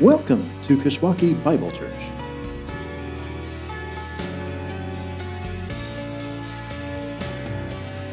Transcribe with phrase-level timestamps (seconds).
[0.00, 1.90] Welcome to Kishwaukee Bible Church.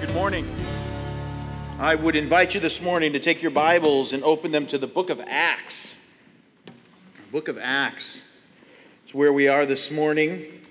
[0.01, 0.49] Good morning.
[1.78, 4.87] I would invite you this morning to take your Bibles and open them to the
[4.87, 5.99] book of Acts.
[7.31, 8.24] Book of Acts.
[9.04, 10.62] It's where we are this morning.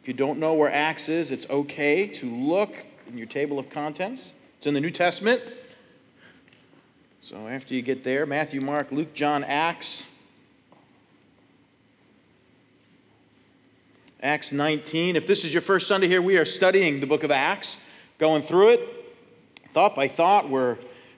[0.00, 3.70] If you don't know where Acts is, it's okay to look in your table of
[3.70, 4.32] contents.
[4.58, 5.40] It's in the New Testament.
[7.24, 10.04] So after you get there, Matthew, Mark, Luke, John, Acts.
[14.22, 15.16] Acts 19.
[15.16, 17.78] If this is your first Sunday here, we are studying the book of Acts,
[18.18, 19.14] going through it
[19.72, 20.50] thought by thought.
[20.50, 20.76] We're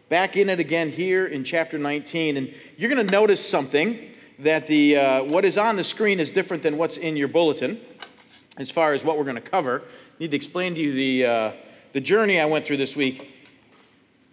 [0.08, 2.36] back in it again here in chapter 19.
[2.36, 6.30] And you're going to notice something that the, uh, what is on the screen is
[6.30, 7.80] different than what's in your bulletin
[8.58, 9.82] as far as what we're going to cover.
[9.82, 11.52] I need to explain to you the, uh,
[11.94, 13.28] the journey I went through this week.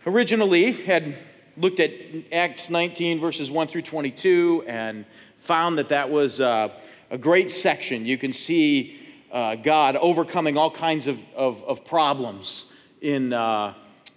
[0.06, 1.18] Originally, had
[1.58, 1.92] looked at
[2.32, 5.06] Acts 19, verses 1 through 22, and
[5.38, 6.70] found that that was uh,
[7.12, 8.06] a great section.
[8.06, 9.00] You can see
[9.32, 12.66] uh, God overcoming all kinds of, of, of problems
[13.02, 13.74] in, uh,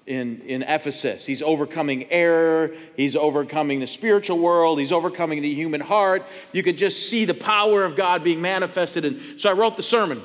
[0.06, 1.26] in, in Ephesus.
[1.26, 6.22] He's overcoming error, he's overcoming the spiritual world, he's overcoming the human heart.
[6.52, 9.04] You could just see the power of God being manifested.
[9.04, 10.22] And so I wrote the sermon.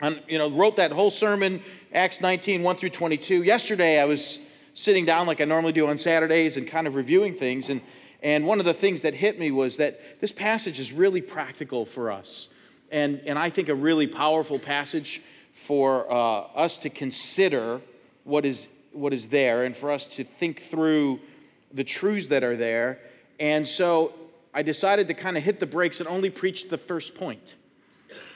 [0.00, 3.44] And, you know, wrote that whole sermon, Acts 19, 1 through 22.
[3.44, 4.40] Yesterday, I was
[4.76, 7.70] sitting down like I normally do on Saturdays and kind of reviewing things.
[7.70, 7.80] And,
[8.22, 11.86] and one of the things that hit me was that this passage is really practical
[11.86, 12.48] for us.
[12.92, 17.80] And, and I think a really powerful passage for uh, us to consider
[18.24, 21.20] what is, what is there and for us to think through
[21.72, 23.00] the truths that are there.
[23.40, 24.12] And so
[24.52, 27.56] I decided to kind of hit the brakes and only preach the first point.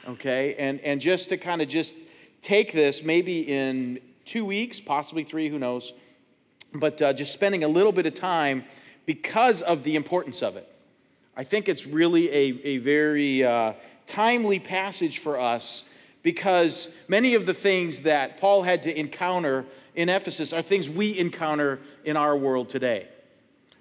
[0.07, 0.55] Okay?
[0.55, 1.93] And, and just to kind of just
[2.41, 5.93] take this maybe in two weeks, possibly three, who knows,
[6.73, 8.63] but uh, just spending a little bit of time
[9.05, 10.67] because of the importance of it.
[11.35, 13.73] I think it's really a, a very uh,
[14.07, 15.83] timely passage for us
[16.23, 19.65] because many of the things that Paul had to encounter
[19.95, 23.07] in Ephesus are things we encounter in our world today.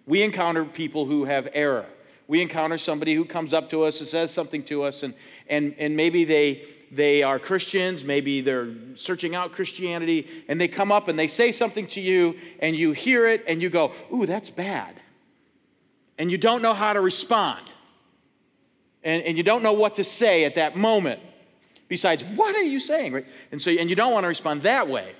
[0.07, 1.87] We encounter people who have error.
[2.27, 5.15] We encounter somebody who comes up to us and says something to us, and,
[5.49, 10.91] and, and maybe they, they are Christians, maybe they're searching out Christianity, and they come
[10.91, 14.27] up and they say something to you, and you hear it, and you go, Ooh,
[14.27, 15.01] that's bad.
[16.19, 17.71] And you don't know how to respond.
[19.03, 21.21] And, and you don't know what to say at that moment,
[21.89, 23.12] besides, What are you saying?
[23.12, 23.27] Right?
[23.53, 25.15] And, so, and you don't want to respond that way.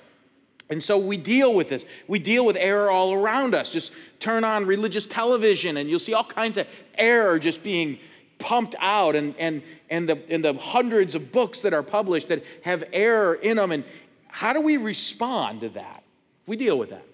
[0.70, 1.84] And so we deal with this.
[2.06, 3.72] We deal with error all around us.
[3.72, 7.98] Just turn on religious television, and you'll see all kinds of error just being
[8.40, 12.42] pumped out and, and, and, the, and the hundreds of books that are published that
[12.62, 13.70] have error in them.
[13.70, 13.84] And
[14.26, 16.02] how do we respond to that?
[16.46, 17.04] We deal with that.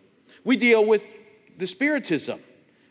[0.44, 1.02] We deal with
[1.58, 2.40] the Spiritism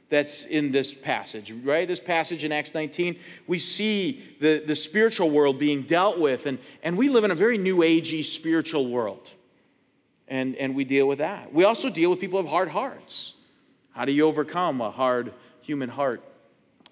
[0.09, 1.87] that's in this passage, right?
[1.87, 6.59] This passage in Acts 19, we see the, the spiritual world being dealt with, and,
[6.83, 9.31] and we live in a very new agey spiritual world.
[10.27, 11.53] And, and we deal with that.
[11.53, 13.33] We also deal with people of hard hearts.
[13.91, 16.23] How do you overcome a hard human heart?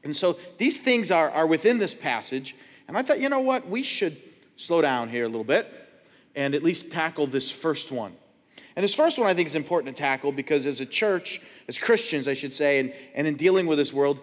[0.04, 2.56] And so these things are, are within this passage.
[2.88, 3.68] And I thought, you know what?
[3.68, 4.18] We should
[4.56, 5.68] slow down here a little bit
[6.36, 8.16] and at least tackle this first one.
[8.76, 11.78] And this first one I think is important to tackle because as a church, as
[11.78, 14.20] Christians, I should say, and, and in dealing with this world,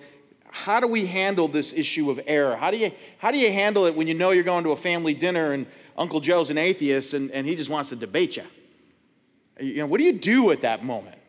[0.51, 2.57] how do we handle this issue of error?
[2.57, 4.77] How do you, how do you handle it when you know you're going to a
[4.77, 5.67] family dinner and
[5.97, 8.45] Uncle Joe's an atheist and, and he just wants to debate you?
[9.61, 11.20] You know, what do you do at that moment?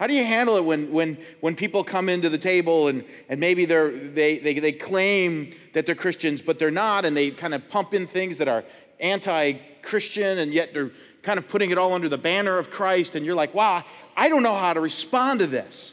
[0.00, 3.38] How do you handle it when, when, when people come into the table and, and
[3.38, 7.52] maybe they're, they, they, they claim that they're Christians, but they're not, and they kind
[7.52, 8.64] of pump in things that are
[8.98, 10.90] anti Christian, and yet they're
[11.22, 13.84] kind of putting it all under the banner of Christ, and you're like, wow,
[14.16, 15.92] I don't know how to respond to this.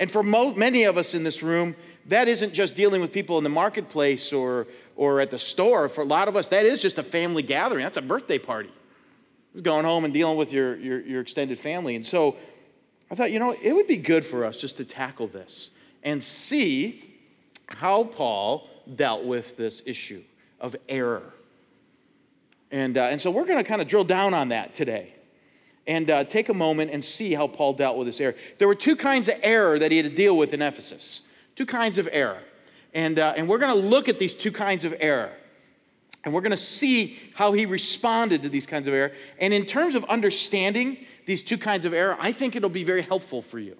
[0.00, 3.38] And for mo- many of us in this room, that isn't just dealing with people
[3.38, 4.66] in the marketplace or,
[4.96, 5.88] or at the store.
[5.88, 7.84] For a lot of us, that is just a family gathering.
[7.84, 8.72] That's a birthday party.
[9.52, 11.94] It's going home and dealing with your, your, your extended family.
[11.94, 12.36] And so
[13.12, 15.68] I thought, you know, it would be good for us just to tackle this
[16.02, 17.04] and see
[17.66, 18.66] how Paul
[18.96, 20.22] dealt with this issue
[20.58, 21.34] of error.
[22.70, 25.12] And, uh, and so we're going to kind of drill down on that today
[25.86, 28.34] and uh, take a moment and see how Paul dealt with this error.
[28.56, 31.20] There were two kinds of error that he had to deal with in Ephesus.
[31.54, 32.40] Two kinds of error.
[32.94, 35.32] And, uh, and we're going to look at these two kinds of error.
[36.24, 39.12] And we're going to see how he responded to these kinds of error.
[39.38, 43.02] And in terms of understanding these two kinds of error, I think it'll be very
[43.02, 43.76] helpful for you.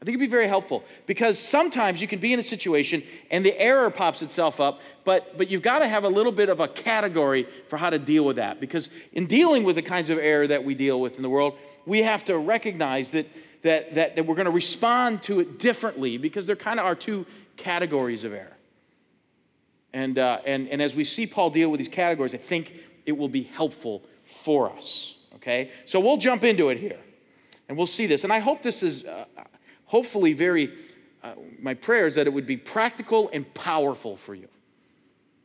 [0.00, 3.44] I think it'd be very helpful because sometimes you can be in a situation and
[3.44, 6.60] the error pops itself up, but, but you've got to have a little bit of
[6.60, 8.60] a category for how to deal with that.
[8.60, 11.58] Because in dealing with the kinds of error that we deal with in the world,
[11.86, 13.26] we have to recognize that,
[13.62, 16.94] that, that, that we're going to respond to it differently because there kind of are
[16.94, 17.24] two
[17.56, 18.56] categories of error.
[19.94, 22.74] And, uh, and, and as we see Paul deal with these categories, I think
[23.06, 25.15] it will be helpful for us.
[25.46, 25.70] Okay?
[25.84, 26.98] So we'll jump into it here
[27.68, 28.24] and we'll see this.
[28.24, 29.26] And I hope this is uh,
[29.84, 30.72] hopefully very,
[31.22, 34.48] uh, my prayer is that it would be practical and powerful for you.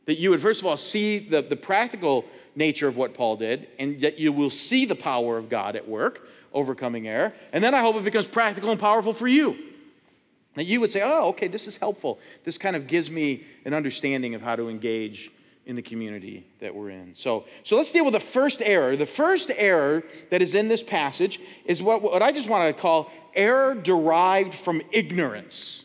[0.06, 2.24] That you would, first of all, see the, the practical
[2.56, 5.88] nature of what Paul did, and that you will see the power of God at
[5.88, 7.32] work, overcoming error.
[7.52, 9.56] And then I hope it becomes practical and powerful for you.
[10.56, 12.18] That you would say, oh, okay, this is helpful.
[12.42, 15.30] This kind of gives me an understanding of how to engage
[15.66, 17.14] in the community that we're in.
[17.14, 18.96] So, so let's deal with the first error.
[18.96, 22.80] The first error that is in this passage is what, what I just want to
[22.80, 25.84] call error derived from ignorance.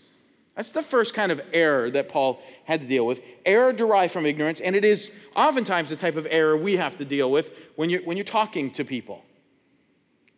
[0.56, 3.22] That's the first kind of error that Paul had to deal with.
[3.46, 7.06] Error derived from ignorance, and it is oftentimes the type of error we have to
[7.06, 9.24] deal with when you're, when you're talking to people.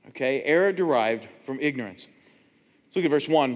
[0.10, 2.08] Okay, error derived from ignorance.
[2.88, 3.54] Let's look at verse 1.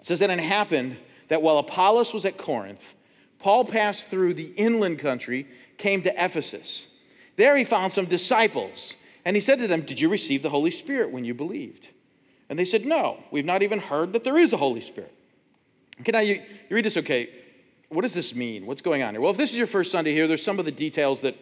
[0.00, 0.96] It says, that it happened
[1.28, 2.94] that while Apollos was at Corinth,
[3.44, 5.46] Paul passed through the inland country,
[5.76, 6.86] came to Ephesus.
[7.36, 8.94] There he found some disciples,
[9.26, 11.90] and he said to them, Did you receive the Holy Spirit when you believed?
[12.48, 15.12] And they said, No, we've not even heard that there is a Holy Spirit.
[16.00, 16.36] Okay, now you,
[16.70, 17.28] you read this, okay,
[17.90, 18.64] what does this mean?
[18.64, 19.20] What's going on here?
[19.20, 21.36] Well, if this is your first Sunday here, there's some of the details that,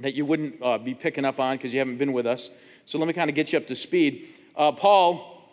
[0.00, 2.50] that you wouldn't uh, be picking up on because you haven't been with us.
[2.86, 4.30] So let me kind of get you up to speed.
[4.56, 5.48] Uh, Paul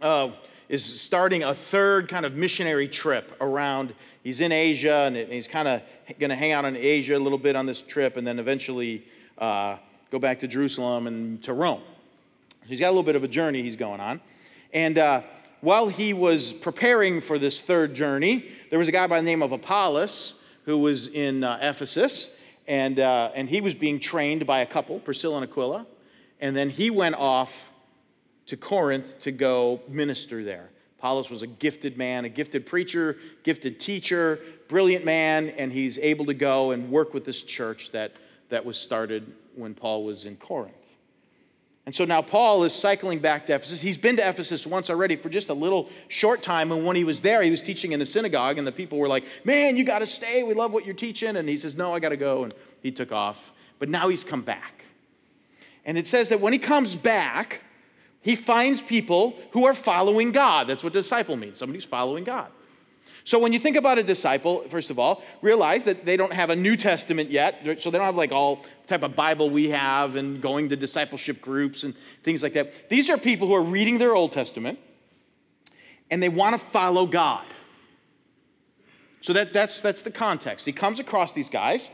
[0.00, 0.30] uh,
[0.68, 3.94] is starting a third kind of missionary trip around.
[4.22, 5.82] He's in Asia and he's kind of
[6.18, 9.04] going to hang out in Asia a little bit on this trip and then eventually
[9.38, 9.76] uh,
[10.10, 11.82] go back to Jerusalem and to Rome.
[12.66, 14.20] He's got a little bit of a journey he's going on.
[14.72, 15.22] And uh,
[15.60, 19.42] while he was preparing for this third journey, there was a guy by the name
[19.42, 22.30] of Apollos who was in uh, Ephesus,
[22.68, 25.86] and, uh, and he was being trained by a couple, Priscilla and Aquila.
[26.40, 27.70] And then he went off
[28.46, 30.68] to Corinth to go minister there.
[31.02, 34.38] Apollos was a gifted man, a gifted preacher, gifted teacher,
[34.68, 38.12] brilliant man, and he's able to go and work with this church that,
[38.50, 40.76] that was started when Paul was in Corinth.
[41.86, 43.80] And so now Paul is cycling back to Ephesus.
[43.80, 46.70] He's been to Ephesus once already for just a little short time.
[46.70, 49.08] And when he was there, he was teaching in the synagogue, and the people were
[49.08, 50.44] like, Man, you got to stay.
[50.44, 51.34] We love what you're teaching.
[51.34, 52.44] And he says, No, I got to go.
[52.44, 53.50] And he took off.
[53.80, 54.84] But now he's come back.
[55.84, 57.62] And it says that when he comes back,
[58.22, 60.68] he finds people who are following God.
[60.68, 62.50] That's what disciple means somebody who's following God.
[63.24, 66.50] So when you think about a disciple, first of all, realize that they don't have
[66.50, 67.80] a New Testament yet.
[67.80, 71.40] So they don't have like all type of Bible we have and going to discipleship
[71.40, 72.88] groups and things like that.
[72.88, 74.78] These are people who are reading their Old Testament
[76.10, 77.46] and they want to follow God.
[79.20, 80.66] So that, that's, that's the context.
[80.66, 81.90] He comes across these guys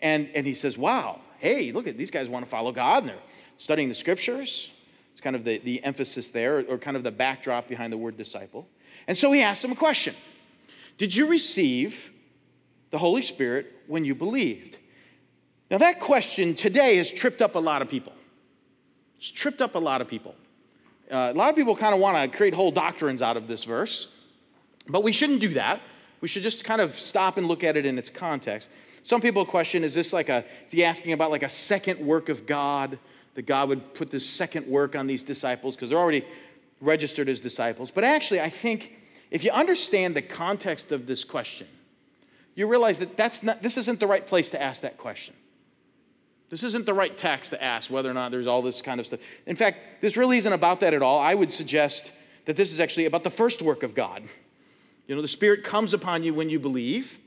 [0.00, 3.10] and, and he says, Wow, hey, look at these guys want to follow God and
[3.10, 3.18] they're
[3.56, 4.70] studying the scriptures.
[5.18, 8.16] It's kind of the, the emphasis there, or kind of the backdrop behind the word
[8.16, 8.68] disciple.
[9.08, 10.14] And so he asked them a question
[10.96, 12.12] Did you receive
[12.92, 14.78] the Holy Spirit when you believed?
[15.72, 18.12] Now, that question today has tripped up a lot of people.
[19.18, 20.36] It's tripped up a lot of people.
[21.10, 23.64] Uh, a lot of people kind of want to create whole doctrines out of this
[23.64, 24.06] verse,
[24.88, 25.80] but we shouldn't do that.
[26.20, 28.68] We should just kind of stop and look at it in its context.
[29.02, 32.28] Some people question is this like a, is he asking about like a second work
[32.28, 33.00] of God?
[33.38, 36.26] That God would put this second work on these disciples because they're already
[36.80, 37.92] registered as disciples.
[37.92, 38.94] But actually, I think
[39.30, 41.68] if you understand the context of this question,
[42.56, 45.36] you realize that that's not, this isn't the right place to ask that question.
[46.50, 49.06] This isn't the right text to ask whether or not there's all this kind of
[49.06, 49.20] stuff.
[49.46, 51.20] In fact, this really isn't about that at all.
[51.20, 52.10] I would suggest
[52.46, 54.24] that this is actually about the first work of God.
[55.06, 57.18] You know, the Spirit comes upon you when you believe.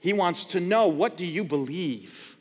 [0.00, 2.33] He wants to know what do you believe?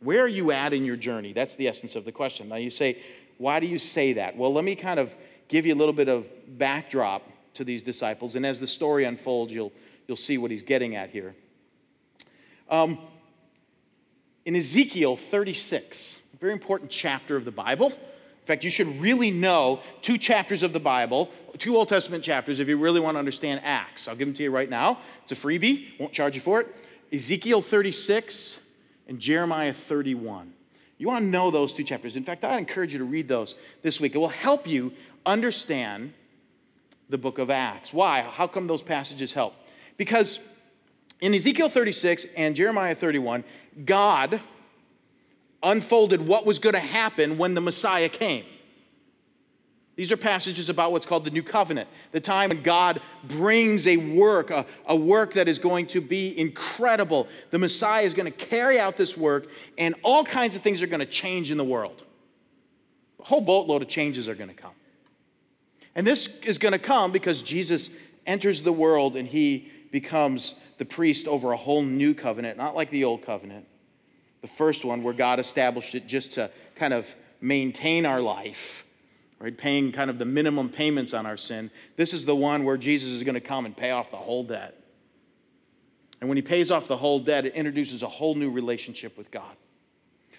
[0.00, 1.32] Where are you at in your journey?
[1.32, 2.48] That's the essence of the question.
[2.48, 2.98] Now you say,
[3.38, 4.36] why do you say that?
[4.36, 5.14] Well, let me kind of
[5.48, 6.28] give you a little bit of
[6.58, 7.22] backdrop
[7.54, 8.36] to these disciples.
[8.36, 9.72] And as the story unfolds, you'll,
[10.06, 11.34] you'll see what he's getting at here.
[12.68, 12.98] Um,
[14.44, 17.88] in Ezekiel 36, a very important chapter of the Bible.
[17.88, 22.58] In fact, you should really know two chapters of the Bible, two Old Testament chapters,
[22.58, 24.08] if you really want to understand Acts.
[24.08, 25.00] I'll give them to you right now.
[25.24, 26.74] It's a freebie, won't charge you for it.
[27.12, 28.58] Ezekiel 36
[29.10, 30.52] and Jeremiah 31.
[30.96, 32.16] You want to know those two chapters.
[32.16, 34.14] In fact, I encourage you to read those this week.
[34.14, 34.92] It will help you
[35.26, 36.14] understand
[37.08, 37.92] the book of Acts.
[37.92, 38.22] Why?
[38.22, 39.54] How come those passages help?
[39.96, 40.38] Because
[41.20, 43.42] in Ezekiel 36 and Jeremiah 31,
[43.84, 44.40] God
[45.62, 48.44] unfolded what was going to happen when the Messiah came.
[50.00, 53.98] These are passages about what's called the New Covenant, the time when God brings a
[53.98, 57.28] work, a, a, work that is going to be incredible.
[57.50, 60.86] The Messiah is going to carry out this work, and all kinds of things are
[60.86, 62.02] going to change in the world.
[63.18, 64.72] A whole boatload of changes are going to come.
[65.94, 67.90] And this is going to come because Jesus
[68.24, 72.90] enters the world and he becomes the priest over a whole new covenant, not like
[72.90, 73.66] the old covenant.
[74.40, 78.86] The first one, where God established it just to kind of maintain our life,
[79.40, 79.56] right?
[79.56, 81.70] Paying kind of the minimum payments on our sin.
[81.96, 84.44] This is the one where Jesus is going to come and pay off the whole
[84.44, 84.76] debt.
[86.20, 89.30] And when he pays off the whole debt, it introduces a whole new relationship with
[89.30, 89.56] God.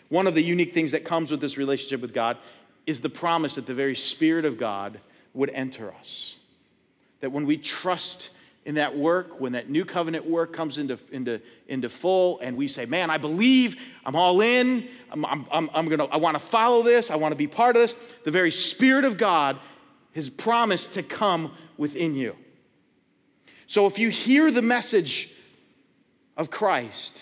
[0.10, 2.38] One of the unique things that comes with this relationship with God
[2.86, 5.00] is the promise that the very Spirit of God
[5.34, 6.36] would enter us.
[7.22, 8.30] That when we trust
[8.66, 12.68] in that work, when that new covenant work comes into, into, into full, and we
[12.68, 13.76] say, Man, I believe,
[14.06, 17.76] I'm all in, I'm, I'm, I'm, gonna, I wanna follow this, I wanna be part
[17.76, 19.60] of this, the very Spirit of God
[20.14, 22.36] has promised to come within you.
[23.66, 25.32] So if you hear the message
[26.38, 27.18] of Christ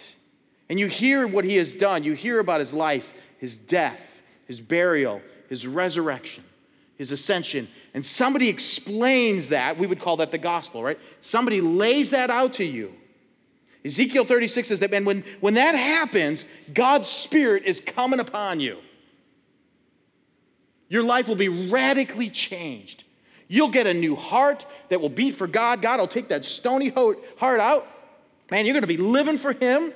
[0.68, 4.60] and you hear what he has done, you hear about his life, his death, his
[4.60, 6.44] burial, his resurrection,
[7.00, 11.00] his ascension, and somebody explains that, we would call that the gospel, right?
[11.22, 12.94] Somebody lays that out to you.
[13.86, 18.78] Ezekiel 36 says that, man, when, when that happens, God's Spirit is coming upon you.
[20.90, 23.06] Your life will be radically changed.
[23.48, 25.82] You'll get a new heart that will beat for God.
[25.82, 27.88] God will take that stony heart out.
[28.52, 29.94] Man, you're going to be living for Him.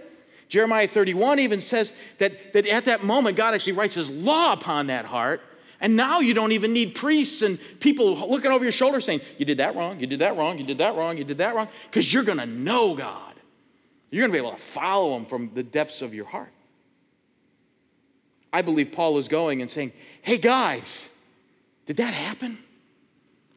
[0.47, 4.87] Jeremiah 31 even says that, that at that moment, God actually writes His law upon
[4.87, 5.41] that heart.
[5.83, 9.43] And now you don't even need priests and people looking over your shoulder saying, You
[9.43, 11.67] did that wrong, you did that wrong, you did that wrong, you did that wrong,
[11.89, 13.33] because you're going to know God.
[14.09, 16.53] You're going to be able to follow Him from the depths of your heart.
[18.53, 21.05] I believe Paul is going and saying, Hey guys,
[21.85, 22.59] did that happen?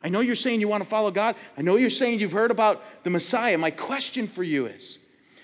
[0.03, 1.37] I know you're saying you want to follow God.
[1.57, 3.57] I know you're saying you've heard about the Messiah.
[3.57, 4.99] My question for you is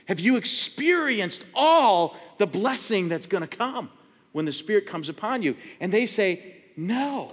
[0.07, 3.89] Have you experienced all the blessing that's going to come
[4.33, 5.57] when the Spirit comes upon you?
[5.79, 7.33] And they say, No.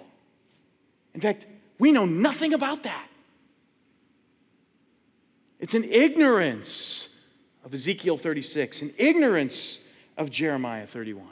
[1.16, 1.48] In fact,
[1.80, 3.08] we know nothing about that.
[5.60, 7.10] It's an ignorance
[7.66, 9.80] of Ezekiel 36, an ignorance
[10.18, 11.26] of Jeremiah 31.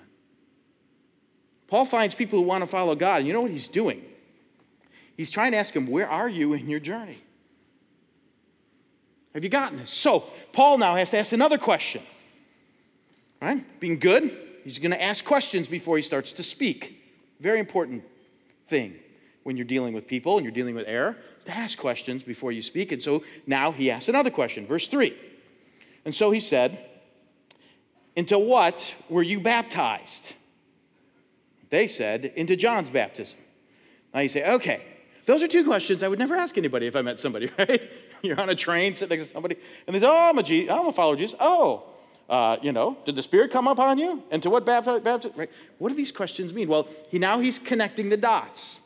[1.68, 4.04] Paul finds people who want to follow God, and you know what he's doing?
[5.16, 7.20] He's trying to ask them, Where are you in your journey?
[9.36, 9.92] Have you gotten this?
[9.92, 12.02] So, Paul now has to ask another question.
[13.40, 13.64] Right?
[13.80, 16.97] Being good, he's going to ask questions before he starts to speak.
[17.40, 18.04] Very important
[18.68, 18.96] thing
[19.44, 21.16] when you're dealing with people and you're dealing with error,
[21.46, 22.92] to ask questions before you speak.
[22.92, 25.16] And so now he asks another question, verse 3.
[26.04, 26.86] And so he said,
[28.16, 30.34] Into what were you baptized?
[31.70, 33.40] They said, Into John's baptism.
[34.14, 34.84] Now you say, Okay,
[35.26, 37.90] those are two questions I would never ask anybody if I met somebody, right?
[38.22, 40.70] You're on a train, sitting next to somebody, and they say, Oh, I'm a, G-
[40.70, 41.38] I'm a follower of Jesus.
[41.40, 41.86] Oh,
[42.30, 44.24] uh, you know, did the Spirit come upon you?
[44.32, 45.02] And to what baptism?
[45.02, 45.50] Bapti- right?
[45.78, 46.68] What do these questions mean?
[46.68, 48.80] Well, he, now he's connecting the dots.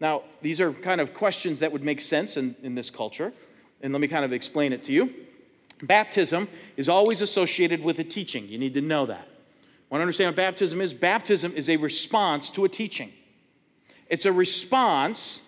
[0.00, 3.32] Now, these are kind of questions that would make sense in, in this culture.
[3.82, 5.12] And let me kind of explain it to you.
[5.82, 8.48] Baptism is always associated with a teaching.
[8.48, 9.28] You need to know that.
[9.90, 10.94] Want to understand what baptism is?
[10.94, 13.12] Baptism is a response to a teaching.
[14.08, 15.40] It's a response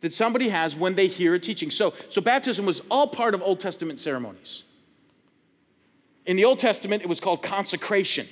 [0.00, 1.70] that somebody has when they hear a teaching.
[1.70, 4.64] So, so baptism was all part of Old Testament ceremonies.
[6.26, 8.26] In the Old Testament, it was called consecration.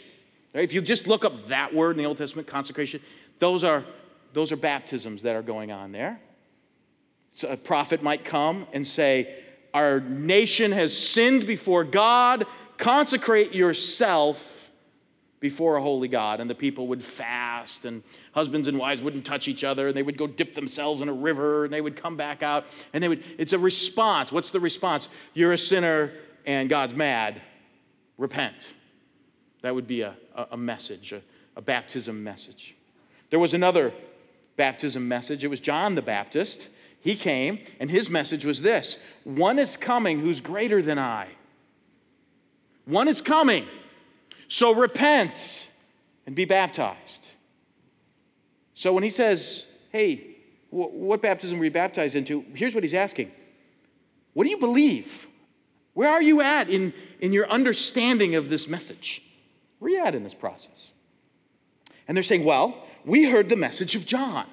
[0.54, 3.00] If you just look up that word in the Old Testament, consecration,
[3.38, 3.84] those are,
[4.32, 6.20] those are baptisms that are going on there.
[7.34, 12.46] So a prophet might come and say, Our nation has sinned before God,
[12.76, 14.70] consecrate yourself
[15.40, 19.48] before a holy God, and the people would fast, and husbands and wives wouldn't touch
[19.48, 22.16] each other, and they would go dip themselves in a river, and they would come
[22.16, 24.30] back out, and they would, it's a response.
[24.30, 25.08] What's the response?
[25.34, 26.12] You're a sinner,
[26.46, 27.40] and God's mad.
[28.18, 28.72] Repent.
[29.62, 30.16] That would be a,
[30.50, 31.22] a message, a,
[31.56, 32.76] a baptism message.
[33.30, 33.92] There was another
[34.56, 35.44] baptism message.
[35.44, 36.68] It was John the Baptist.
[37.00, 41.28] He came, and his message was this One is coming who's greater than I.
[42.84, 43.66] One is coming
[44.48, 45.68] so repent
[46.26, 47.26] and be baptized.
[48.74, 50.36] So when he says, hey,
[50.70, 52.44] what baptism were you baptized into?
[52.54, 53.30] Here's what he's asking
[54.34, 55.26] What do you believe?
[55.94, 59.22] Where are you at in, in your understanding of this message?
[59.78, 60.90] Where are you at in this process?
[62.08, 64.46] And they're saying, well, we heard the message of John.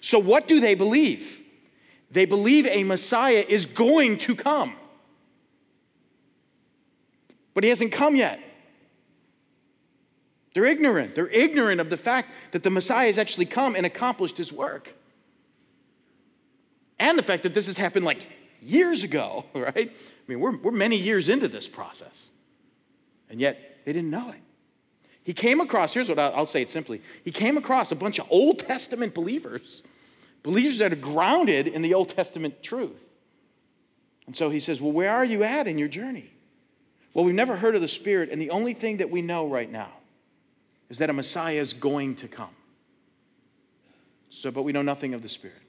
[0.00, 1.40] So what do they believe?
[2.10, 4.74] They believe a Messiah is going to come.
[7.54, 8.40] But he hasn't come yet.
[10.54, 11.14] They're ignorant.
[11.14, 14.94] They're ignorant of the fact that the Messiah has actually come and accomplished his work.
[16.98, 18.26] And the fact that this has happened like
[18.60, 19.92] years ago, right?
[20.26, 22.30] I mean, we're, we're many years into this process.
[23.28, 24.40] And yet, they didn't know it.
[25.22, 27.02] He came across, here's what I'll, I'll say it simply.
[27.24, 29.82] He came across a bunch of Old Testament believers
[30.44, 33.02] believers that are grounded in the Old Testament truth.
[34.26, 36.30] And so he says, Well, where are you at in your journey?
[37.12, 39.70] Well, we've never heard of the Spirit, and the only thing that we know right
[39.70, 39.92] now
[40.88, 42.54] is that a Messiah is going to come.
[44.30, 45.62] So, but we know nothing of the Spirit.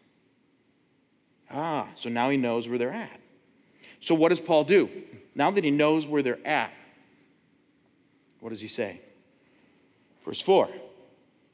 [1.52, 3.20] Ah, so now he knows where they're at.
[4.06, 4.88] So, what does Paul do?
[5.34, 6.72] Now that he knows where they're at,
[8.40, 9.02] what does he say?
[10.24, 10.70] Verse 4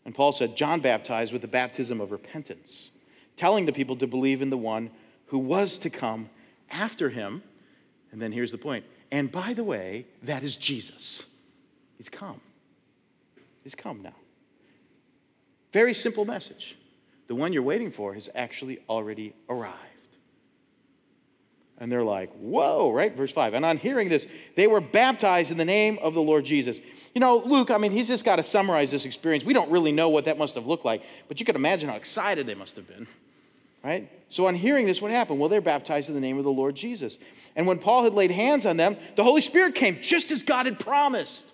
[0.04, 2.92] And Paul said, John baptized with the baptism of repentance,
[3.38, 4.92] telling the people to believe in the one
[5.28, 6.30] who was to come
[6.70, 7.42] after him.
[8.12, 8.84] And then here's the point.
[9.14, 11.24] And by the way, that is Jesus.
[11.98, 12.42] He's come.
[13.64, 14.16] He's come now.
[15.72, 16.78] Very simple message.
[17.28, 19.91] The one you're waiting for has actually already arrived.
[21.82, 23.14] And they're like, whoa, right?
[23.18, 23.56] Verse 5.
[23.56, 26.80] And on hearing this, they were baptized in the name of the Lord Jesus.
[27.16, 29.44] You know, Luke, I mean, he's just got to summarize this experience.
[29.44, 31.96] We don't really know what that must have looked like, but you can imagine how
[31.96, 33.08] excited they must have been,
[33.84, 34.12] right?
[34.30, 35.40] So on hearing this, what happened?
[35.40, 37.18] Well, they're baptized in the name of the Lord Jesus.
[37.56, 40.68] And when Paul had laid hands on them, the Holy Spirit came just as God
[40.68, 41.46] had promised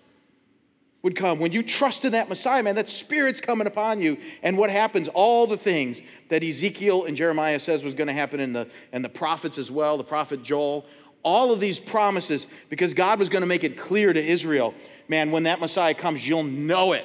[1.02, 1.38] would come.
[1.38, 4.18] When you trust in that Messiah, man, that Spirit's coming upon you.
[4.42, 5.08] And what happens?
[5.08, 9.04] All the things that Ezekiel and Jeremiah says was going to happen in the, and
[9.04, 10.84] the prophets as well, the prophet Joel,
[11.22, 14.74] all of these promises, because God was going to make it clear to Israel,
[15.08, 17.04] man, when that Messiah comes, you'll know it.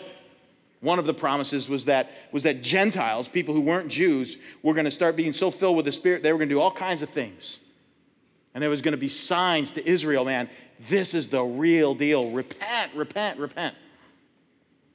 [0.81, 4.85] One of the promises was that, was that Gentiles, people who weren't Jews, were going
[4.85, 7.01] to start being so filled with the Spirit, they were going to do all kinds
[7.01, 7.59] of things.
[8.53, 10.49] And there was going to be signs to Israel, man,
[10.87, 12.31] this is the real deal.
[12.31, 13.75] Repent, repent, repent.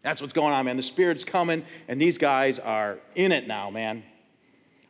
[0.02, 0.76] That's what's going on, man.
[0.76, 4.02] The Spirit's coming, and these guys are in it now, man.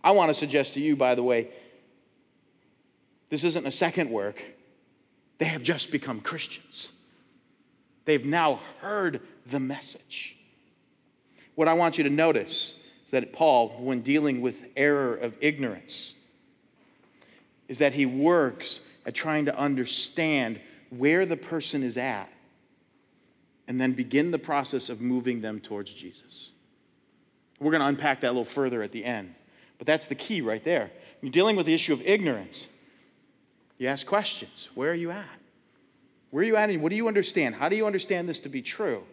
[0.02, 1.48] I want to suggest to you, by the way,
[3.30, 4.42] this isn't a second work.
[5.38, 6.90] They have just become Christians.
[8.04, 10.36] They've now heard the message.
[11.54, 12.74] What I want you to notice
[13.04, 16.14] is that Paul, when dealing with error of ignorance,
[17.68, 22.31] is that he works at trying to understand where the person is at
[23.66, 26.51] and then begin the process of moving them towards Jesus.
[27.61, 29.35] We're going to unpack that a little further at the end.
[29.79, 30.90] But that's the key right there.
[31.22, 32.66] You're dealing with the issue of ignorance,
[33.79, 34.68] you ask questions.
[34.74, 35.24] Where are you at?
[36.31, 37.55] Where are you at and what do you understand?
[37.55, 39.05] How do you understand this to be true?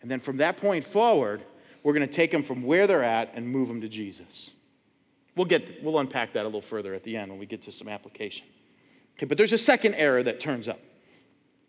[0.00, 1.42] And then from that point forward,
[1.82, 4.50] we're going to take them from where they're at and move them to Jesus.
[5.36, 7.72] We'll get we'll unpack that a little further at the end when we get to
[7.72, 8.46] some application.
[9.16, 10.80] Okay, but there's a second error that turns up.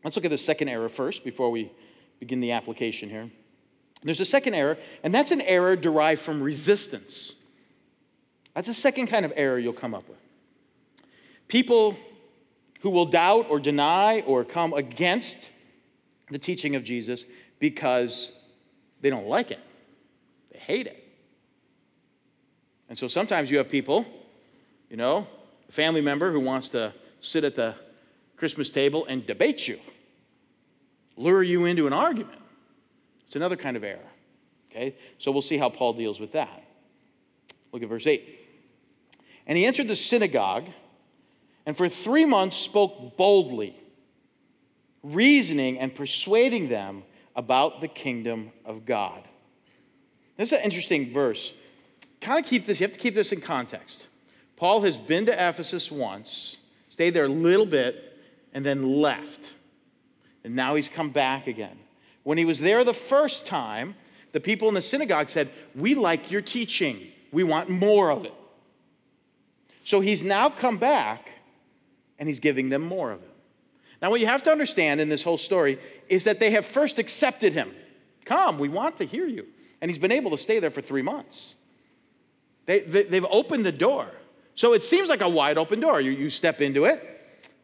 [0.03, 1.71] Let's look at the second error first before we
[2.19, 3.29] begin the application here.
[4.03, 7.33] There's a second error, and that's an error derived from resistance.
[8.53, 10.17] That's a second kind of error you'll come up with.
[11.47, 11.97] People
[12.81, 15.49] who will doubt or deny or come against
[16.29, 17.25] the teaching of Jesus
[17.59, 18.31] because
[19.01, 19.59] they don't like it,
[20.51, 20.99] they hate it.
[22.89, 24.05] And so sometimes you have people,
[24.89, 25.25] you know,
[25.67, 26.93] a family member who wants to
[27.23, 27.75] sit at the
[28.37, 29.79] Christmas table and debate you
[31.15, 32.39] lure you into an argument.
[33.25, 33.99] It's another kind of error.
[34.69, 34.95] Okay?
[35.17, 36.63] So we'll see how Paul deals with that.
[37.71, 38.39] Look at verse 8.
[39.47, 40.69] And he entered the synagogue
[41.65, 43.79] and for three months spoke boldly,
[45.01, 47.03] reasoning and persuading them
[47.35, 49.23] about the kingdom of God.
[50.37, 51.53] This is an interesting verse.
[52.21, 54.07] Kind of keep this, you have to keep this in context.
[54.55, 56.57] Paul has been to Ephesus once,
[56.93, 58.19] stayed there a little bit,
[58.53, 59.51] and then left.
[60.43, 61.75] And now he's come back again.
[62.21, 63.95] When he was there the first time,
[64.31, 67.07] the people in the synagogue said, We like your teaching.
[67.31, 68.33] We want more of it.
[69.83, 71.29] So he's now come back
[72.19, 73.31] and he's giving them more of it.
[73.99, 75.79] Now, what you have to understand in this whole story
[76.09, 77.73] is that they have first accepted him.
[78.23, 79.47] Come, we want to hear you.
[79.81, 81.55] And he's been able to stay there for three months.
[82.67, 84.11] They, they, have opened the door.
[84.55, 85.99] So it seems like a wide open door.
[85.99, 87.09] You, you step into it,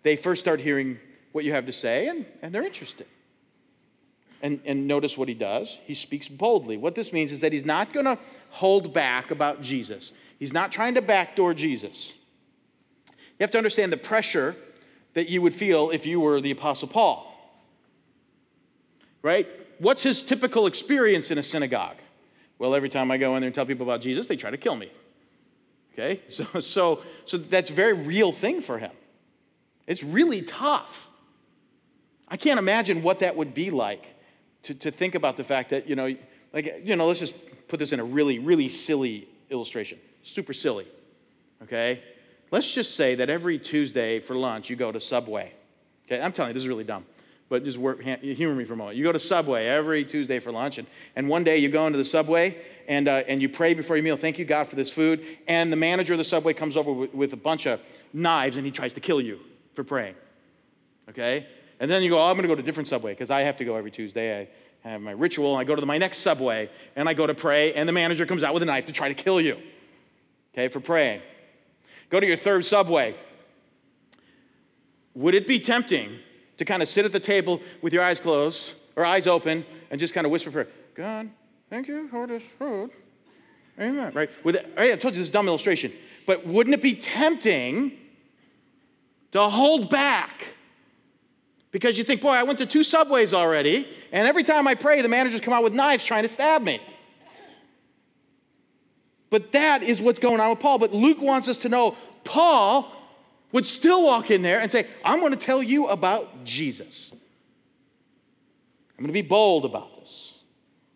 [0.04, 1.00] they first start hearing
[1.32, 3.08] what you have to say, and, and they're interested.
[4.42, 5.80] And, and notice what he does.
[5.84, 6.78] He speaks boldly.
[6.78, 8.18] What this means is that he's not going to
[8.50, 12.14] hold back about Jesus, he's not trying to backdoor Jesus.
[13.08, 14.56] You have to understand the pressure
[15.14, 17.26] that you would feel if you were the Apostle Paul.
[19.22, 19.48] Right?
[19.80, 21.96] What's his typical experience in a synagogue?
[22.58, 24.58] Well, every time I go in there and tell people about Jesus, they try to
[24.58, 24.92] kill me.
[26.00, 26.22] Okay?
[26.30, 28.92] So, so, so that's a very real thing for him.
[29.88, 31.08] It's really tough.
[32.28, 34.06] I can't imagine what that would be like
[34.64, 36.16] to, to think about the fact that, you know,
[36.54, 37.34] like, you know, let's just
[37.68, 40.00] put this in a really, really silly illustration.
[40.24, 40.88] Super silly,
[41.64, 42.04] okay?
[42.52, 45.54] Let's just say that every Tuesday for lunch you go to Subway.
[46.06, 47.06] Okay, I'm telling you, this is really dumb,
[47.50, 48.96] but just work, humor me for a moment.
[48.96, 51.98] You go to Subway every Tuesday for lunch, and, and one day you go into
[51.98, 54.92] the Subway and, uh, and you pray before your meal, thank you, God, for this
[54.92, 55.24] food.
[55.48, 57.80] And the manager of the subway comes over with, with a bunch of
[58.14, 59.40] knives and he tries to kill you
[59.76, 60.16] for praying.
[61.08, 61.46] Okay?
[61.80, 63.42] And then you go, oh, I'm going to go to a different subway because I
[63.42, 64.50] have to go every Tuesday.
[64.84, 65.56] I have my ritual.
[65.56, 68.42] I go to my next subway and I go to pray, and the manager comes
[68.42, 69.60] out with a knife to try to kill you.
[70.56, 71.22] Okay, for praying.
[72.10, 73.16] Go to your third subway.
[75.14, 76.18] Would it be tempting
[76.60, 80.00] to kind of sit at the table with your eyes closed or eyes open and
[80.00, 80.68] just kind of whisper prayer?
[80.94, 81.30] God,
[81.70, 82.92] thank you for this food.
[83.80, 84.12] Amen.
[84.14, 84.30] Right?
[84.44, 85.94] With, oh, I told you this dumb illustration,
[86.28, 87.94] but wouldn't it be tempting
[89.32, 90.54] to hold back?
[91.72, 95.02] Because you think, boy, I went to two subways already, and every time I pray,
[95.02, 96.82] the managers come out with knives trying to stab me.
[99.30, 100.78] But that is what's going on with Paul.
[100.80, 101.96] But Luke wants us to know
[102.26, 102.92] Paul
[103.52, 107.12] would still walk in there and say, I'm going to tell you about Jesus.
[107.12, 110.36] I'm going to be bold about this.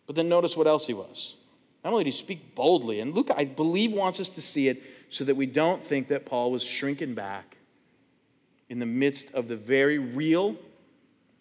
[0.05, 1.35] But then notice what else he was.
[1.83, 4.83] Not only did he speak boldly, and Luke, I believe, wants us to see it
[5.09, 7.57] so that we don't think that Paul was shrinking back
[8.69, 10.55] in the midst of the very real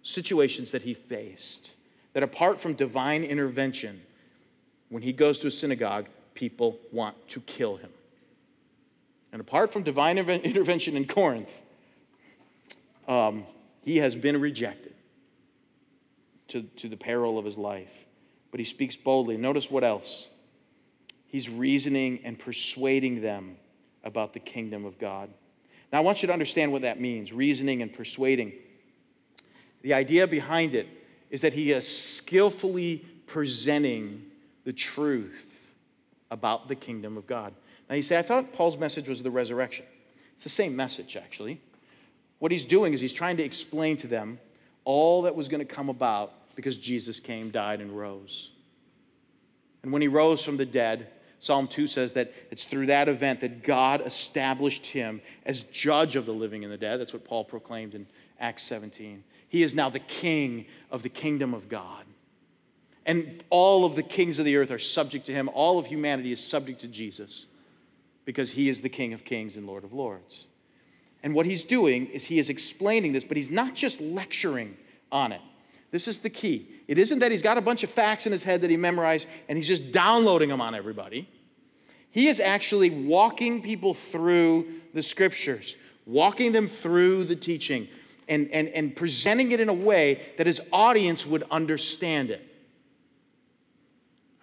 [0.02, 1.72] situations that he faced.
[2.12, 4.02] That apart from divine intervention,
[4.88, 7.90] when he goes to a synagogue, people want to kill him.
[9.32, 11.50] And apart from divine intervention in Corinth,
[13.08, 13.44] um,
[13.82, 14.94] he has been rejected
[16.48, 17.92] to, to the peril of his life.
[18.50, 19.36] But he speaks boldly.
[19.36, 20.28] Notice what else?
[21.26, 23.56] He's reasoning and persuading them
[24.04, 25.30] about the kingdom of God.
[25.92, 28.52] Now, I want you to understand what that means reasoning and persuading.
[29.80, 30.88] The idea behind it
[31.30, 34.26] is that he is skillfully presenting
[34.64, 35.46] the truth
[36.30, 37.54] about the kingdom of God.
[37.92, 39.84] Now, you say, I thought Paul's message was the resurrection.
[40.36, 41.60] It's the same message, actually.
[42.38, 44.38] What he's doing is he's trying to explain to them
[44.86, 48.52] all that was going to come about because Jesus came, died, and rose.
[49.82, 53.42] And when he rose from the dead, Psalm 2 says that it's through that event
[53.42, 56.98] that God established him as judge of the living and the dead.
[56.98, 58.06] That's what Paul proclaimed in
[58.40, 59.22] Acts 17.
[59.50, 62.06] He is now the king of the kingdom of God.
[63.04, 65.50] And all of the kings of the earth are subject to him.
[65.52, 67.44] All of humanity is subject to Jesus
[68.24, 70.46] because he is the King of kings and Lord of lords.
[71.22, 74.76] And what he's doing is he is explaining this, but he's not just lecturing
[75.10, 75.40] on it.
[75.92, 76.68] This is the key.
[76.88, 79.28] It isn't that he's got a bunch of facts in his head that he memorized
[79.48, 81.28] and he's just downloading them on everybody.
[82.10, 87.88] He is actually walking people through the scriptures, walking them through the teaching,
[88.28, 92.46] and, and, and presenting it in a way that his audience would understand it.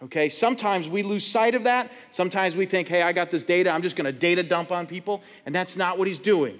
[0.01, 1.91] Okay, sometimes we lose sight of that.
[2.11, 4.87] Sometimes we think, hey, I got this data, I'm just going to data dump on
[4.87, 5.21] people.
[5.45, 6.57] And that's not what he's doing.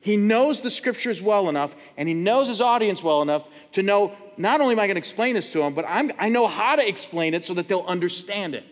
[0.00, 4.16] He knows the scriptures well enough and he knows his audience well enough to know
[4.36, 6.86] not only am I to explain this to them, but I'm, I know how to
[6.86, 8.64] explain it so that they'll understand it.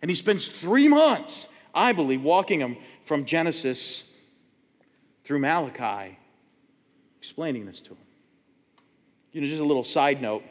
[0.00, 4.04] And he spends three months, I believe, walking them from Genesis
[5.24, 6.18] through Malachi,
[7.18, 7.98] explaining this to them.
[9.32, 10.44] You know, just a little side note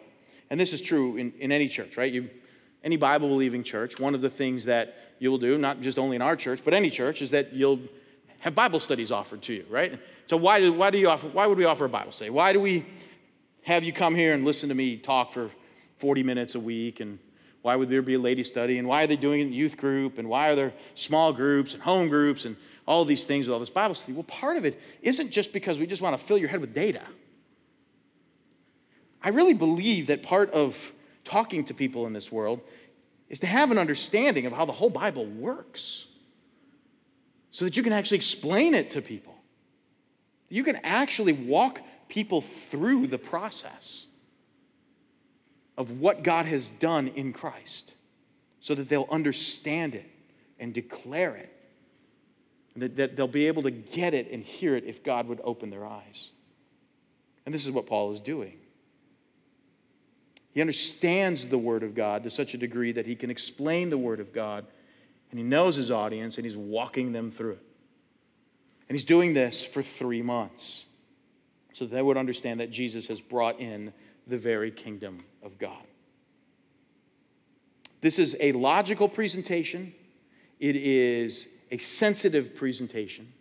[0.51, 2.11] and this is true in, in any church, right?
[2.11, 2.29] You,
[2.83, 6.17] any Bible believing church, one of the things that you will do, not just only
[6.17, 7.79] in our church, but any church, is that you'll
[8.39, 9.97] have Bible studies offered to you, right?
[10.27, 12.31] So why do, why do you offer, why would we offer a Bible study?
[12.31, 12.85] Why do we
[13.63, 15.51] have you come here and listen to me talk for
[15.99, 16.99] 40 minutes a week?
[16.99, 17.17] And
[17.61, 18.77] why would there be a lady study?
[18.77, 20.17] And why are they doing it in youth group?
[20.17, 23.59] And why are there small groups and home groups and all these things with all
[23.59, 24.13] this Bible study?
[24.13, 26.73] Well, part of it isn't just because we just want to fill your head with
[26.73, 27.03] data.
[29.23, 30.91] I really believe that part of
[31.23, 32.61] talking to people in this world
[33.29, 36.07] is to have an understanding of how the whole Bible works
[37.51, 39.35] so that you can actually explain it to people.
[40.49, 44.07] You can actually walk people through the process
[45.77, 47.93] of what God has done in Christ
[48.59, 50.09] so that they'll understand it
[50.59, 51.57] and declare it.
[52.75, 55.85] That they'll be able to get it and hear it if God would open their
[55.85, 56.31] eyes.
[57.45, 58.60] And this is what Paul is doing.
[60.53, 63.97] He understands the Word of God to such a degree that he can explain the
[63.97, 64.65] Word of God,
[65.31, 67.63] and he knows his audience, and he's walking them through it.
[68.89, 70.85] And he's doing this for three months
[71.73, 73.93] so that they would understand that Jesus has brought in
[74.27, 75.83] the very kingdom of God.
[78.01, 79.93] This is a logical presentation,
[80.59, 83.31] it is a sensitive presentation.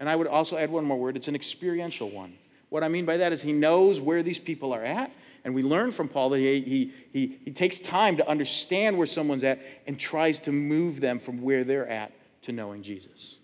[0.00, 2.34] And I would also add one more word it's an experiential one.
[2.70, 5.12] What I mean by that is he knows where these people are at,
[5.44, 9.06] and we learn from Paul that he, he, he, he takes time to understand where
[9.06, 13.36] someone's at and tries to move them from where they're at to knowing Jesus.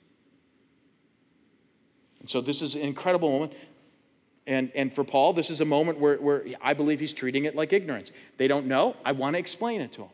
[2.21, 3.53] And so this is an incredible moment.
[4.47, 7.55] And, and for Paul, this is a moment where, where I believe he's treating it
[7.55, 8.13] like ignorance.
[8.39, 8.97] They don't know.
[9.05, 10.11] I want to explain it to them.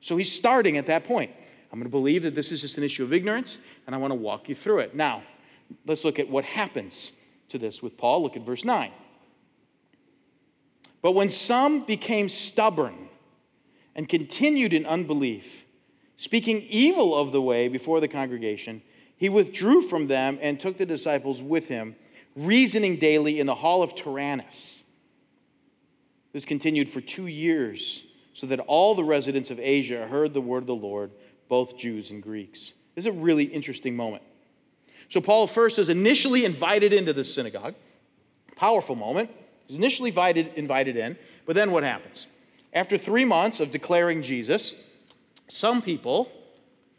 [0.00, 1.32] So he's starting at that point.
[1.72, 4.12] I'm going to believe that this is just an issue of ignorance, and I want
[4.12, 4.94] to walk you through it.
[4.94, 5.24] Now,
[5.86, 7.10] let's look at what happens
[7.48, 8.22] to this with Paul.
[8.22, 8.92] Look at verse 9.
[11.04, 13.10] But when some became stubborn
[13.94, 15.66] and continued in unbelief,
[16.16, 18.80] speaking evil of the way before the congregation,
[19.18, 21.94] he withdrew from them and took the disciples with him,
[22.34, 24.82] reasoning daily in the hall of Tyrannus.
[26.32, 30.62] This continued for two years, so that all the residents of Asia heard the word
[30.62, 31.10] of the Lord,
[31.50, 32.72] both Jews and Greeks.
[32.94, 34.22] This is a really interesting moment.
[35.10, 37.74] So, Paul first is initially invited into the synagogue.
[38.56, 39.30] Powerful moment.
[39.66, 42.26] He's initially invited, invited in, but then what happens?
[42.72, 44.74] After three months of declaring Jesus,
[45.48, 46.30] some people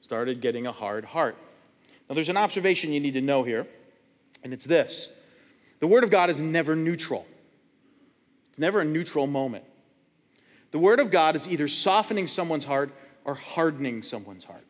[0.01, 1.35] started getting a hard heart.
[2.09, 3.67] Now, there's an observation you need to know here,
[4.43, 5.09] and it's this
[5.79, 7.25] the Word of God is never neutral,
[8.49, 9.65] it's never a neutral moment.
[10.71, 12.91] The Word of God is either softening someone's heart
[13.23, 14.65] or hardening someone's heart.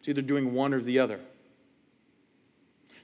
[0.00, 1.20] It's either doing one or the other.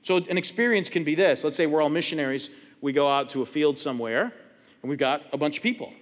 [0.03, 1.45] So, an experience can be this.
[1.45, 2.51] Let's say we're all missionaries.
[2.83, 4.33] We go out to a field somewhere,
[4.83, 5.95] and we've got a bunch of people.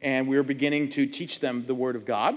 [0.00, 2.36] And we're beginning to teach them the Word of God.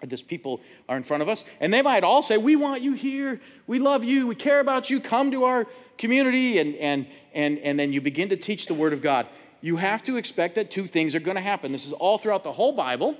[0.00, 1.44] And these people are in front of us.
[1.60, 3.40] And they might all say, We want you here.
[3.66, 4.26] We love you.
[4.26, 5.00] We care about you.
[5.00, 5.66] Come to our
[5.98, 6.58] community.
[6.58, 9.26] And, and, and, and then you begin to teach the Word of God.
[9.60, 11.72] You have to expect that two things are going to happen.
[11.72, 13.16] This is all throughout the whole Bible.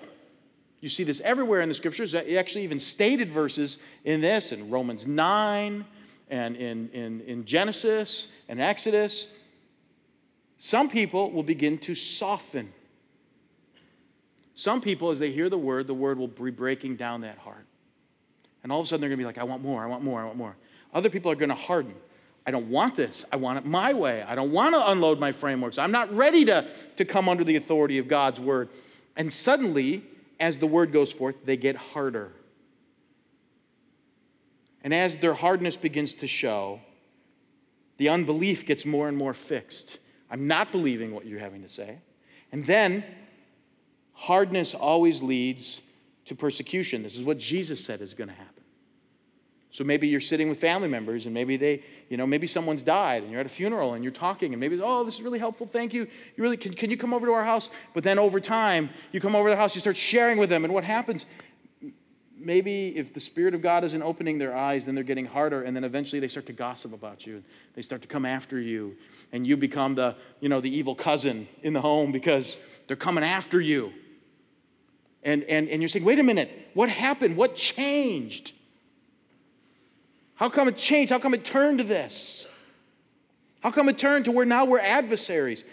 [0.80, 2.14] You see this everywhere in the scriptures.
[2.14, 5.84] Actually, even stated verses in this, in Romans 9,
[6.28, 9.28] and in, in, in Genesis and Exodus.
[10.58, 12.72] Some people will begin to soften
[14.54, 17.66] some people, as they hear the word, the word will be breaking down that heart.
[18.62, 20.04] And all of a sudden, they're going to be like, I want more, I want
[20.04, 20.56] more, I want more.
[20.92, 21.94] Other people are going to harden.
[22.46, 23.24] I don't want this.
[23.32, 24.22] I want it my way.
[24.22, 25.76] I don't want to unload my frameworks.
[25.76, 28.68] I'm not ready to, to come under the authority of God's word.
[29.16, 30.04] And suddenly,
[30.38, 32.32] as the word goes forth, they get harder.
[34.84, 36.80] And as their hardness begins to show,
[37.96, 39.98] the unbelief gets more and more fixed.
[40.30, 41.98] I'm not believing what you're having to say.
[42.52, 43.04] And then
[44.12, 45.82] hardness always leads
[46.26, 47.02] to persecution.
[47.02, 48.54] This is what Jesus said is going to happen.
[49.74, 53.24] So maybe you're sitting with family members and maybe they, you know, maybe someone's died
[53.24, 55.66] and you're at a funeral and you're talking and maybe, oh, this is really helpful.
[55.66, 56.02] Thank you.
[56.02, 57.70] You really, can, can you come over to our house?
[57.92, 60.64] But then over time, you come over to the house, you start sharing with them.
[60.64, 61.26] And what happens?
[62.44, 65.62] Maybe if the Spirit of God isn't opening their eyes, then they're getting harder.
[65.62, 67.36] And then eventually they start to gossip about you.
[67.36, 68.96] And They start to come after you.
[69.32, 73.24] And you become the, you know, the evil cousin in the home because they're coming
[73.24, 73.92] after you.
[75.22, 77.36] And, and, and you're saying, wait a minute, what happened?
[77.36, 78.52] What changed?
[80.34, 81.10] How come it changed?
[81.10, 82.46] How come it turned to this?
[83.60, 85.64] How come it turned to where now we're adversaries?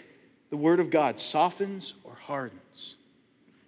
[0.50, 2.96] The Word of God softens or hardens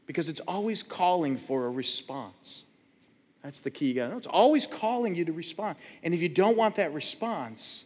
[0.07, 2.65] because it's always calling for a response.
[3.45, 4.17] That's the key you got to know.
[4.17, 5.77] It's always calling you to respond.
[6.03, 7.85] And if you don't want that response,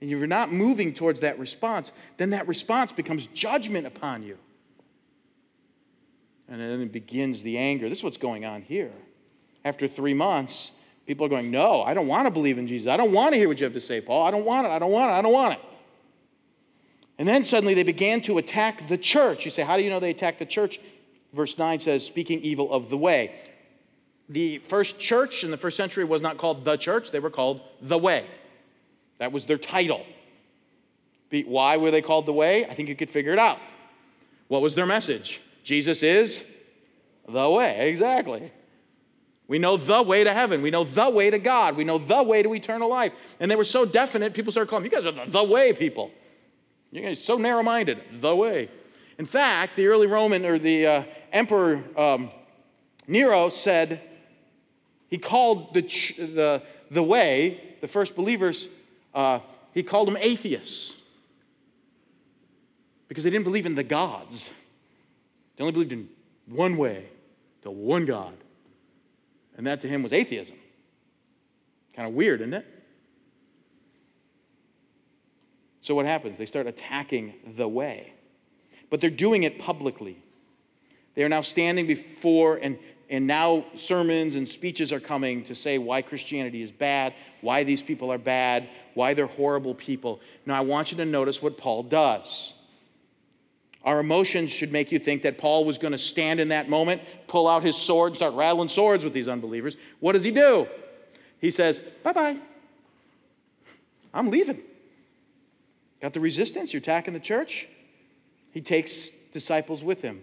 [0.00, 4.36] and you're not moving towards that response, then that response becomes judgment upon you.
[6.48, 7.88] And then it begins the anger.
[7.88, 8.92] This is what's going on here.
[9.64, 10.70] After three months,
[11.06, 12.88] people are going, No, I don't want to believe in Jesus.
[12.88, 14.26] I don't want to hear what you have to say, Paul.
[14.26, 14.70] I don't want it.
[14.70, 15.14] I don't want it.
[15.14, 15.60] I don't want it.
[17.18, 19.46] And then suddenly they began to attack the church.
[19.46, 20.78] You say, How do you know they attacked the church?
[21.32, 23.34] Verse 9 says, Speaking evil of the way.
[24.28, 27.60] The first church in the first century was not called the church, they were called
[27.80, 28.26] the way.
[29.18, 30.04] That was their title.
[31.30, 32.64] Why were they called the way?
[32.66, 33.58] I think you could figure it out.
[34.48, 35.40] What was their message?
[35.62, 36.44] Jesus is
[37.28, 38.50] the way, exactly.
[39.46, 40.60] We know the way to heaven.
[40.60, 41.76] We know the way to God.
[41.76, 43.12] We know the way to eternal life.
[43.40, 45.72] And they were so definite, people started calling them, you guys are the, the way
[45.72, 46.10] people.
[46.90, 48.70] You guys are so narrow minded, the way.
[49.18, 52.30] In fact, the early Roman or the uh, emperor um,
[53.06, 54.02] Nero said,
[55.08, 58.68] he called the, the, the way, the first believers,
[59.14, 59.40] uh,
[59.72, 60.96] he called them atheists
[63.08, 64.50] because they didn't believe in the gods.
[65.56, 66.08] They only believed in
[66.46, 67.06] one way,
[67.62, 68.34] the one God.
[69.56, 70.56] And that to him was atheism.
[71.94, 72.66] Kind of weird, isn't it?
[75.80, 76.38] So what happens?
[76.38, 78.12] They start attacking the way.
[78.90, 80.22] But they're doing it publicly.
[81.14, 82.78] They are now standing before, and,
[83.10, 87.82] and now sermons and speeches are coming to say why Christianity is bad, why these
[87.82, 90.20] people are bad, why they're horrible people.
[90.44, 92.54] Now, I want you to notice what Paul does.
[93.84, 97.00] Our emotions should make you think that Paul was going to stand in that moment,
[97.26, 99.76] pull out his sword, start rattling swords with these unbelievers.
[100.00, 100.66] What does he do?
[101.40, 102.36] He says, Bye bye.
[104.12, 104.60] I'm leaving.
[106.02, 106.72] Got the resistance?
[106.72, 107.68] You're attacking the church?
[108.50, 110.22] He takes disciples with him.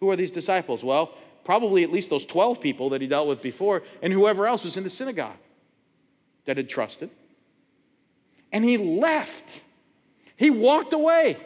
[0.00, 0.84] Who are these disciples?
[0.84, 4.64] Well, probably at least those 12 people that he dealt with before, and whoever else
[4.64, 5.36] was in the synagogue
[6.44, 7.10] that had trusted.
[8.52, 9.62] And he left.
[10.36, 11.36] He walked away.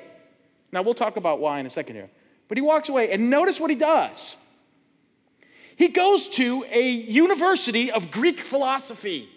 [0.72, 2.10] Now, we'll talk about why in a second here.
[2.48, 4.36] But he walks away, and notice what he does.
[5.76, 9.28] He goes to a university of Greek philosophy,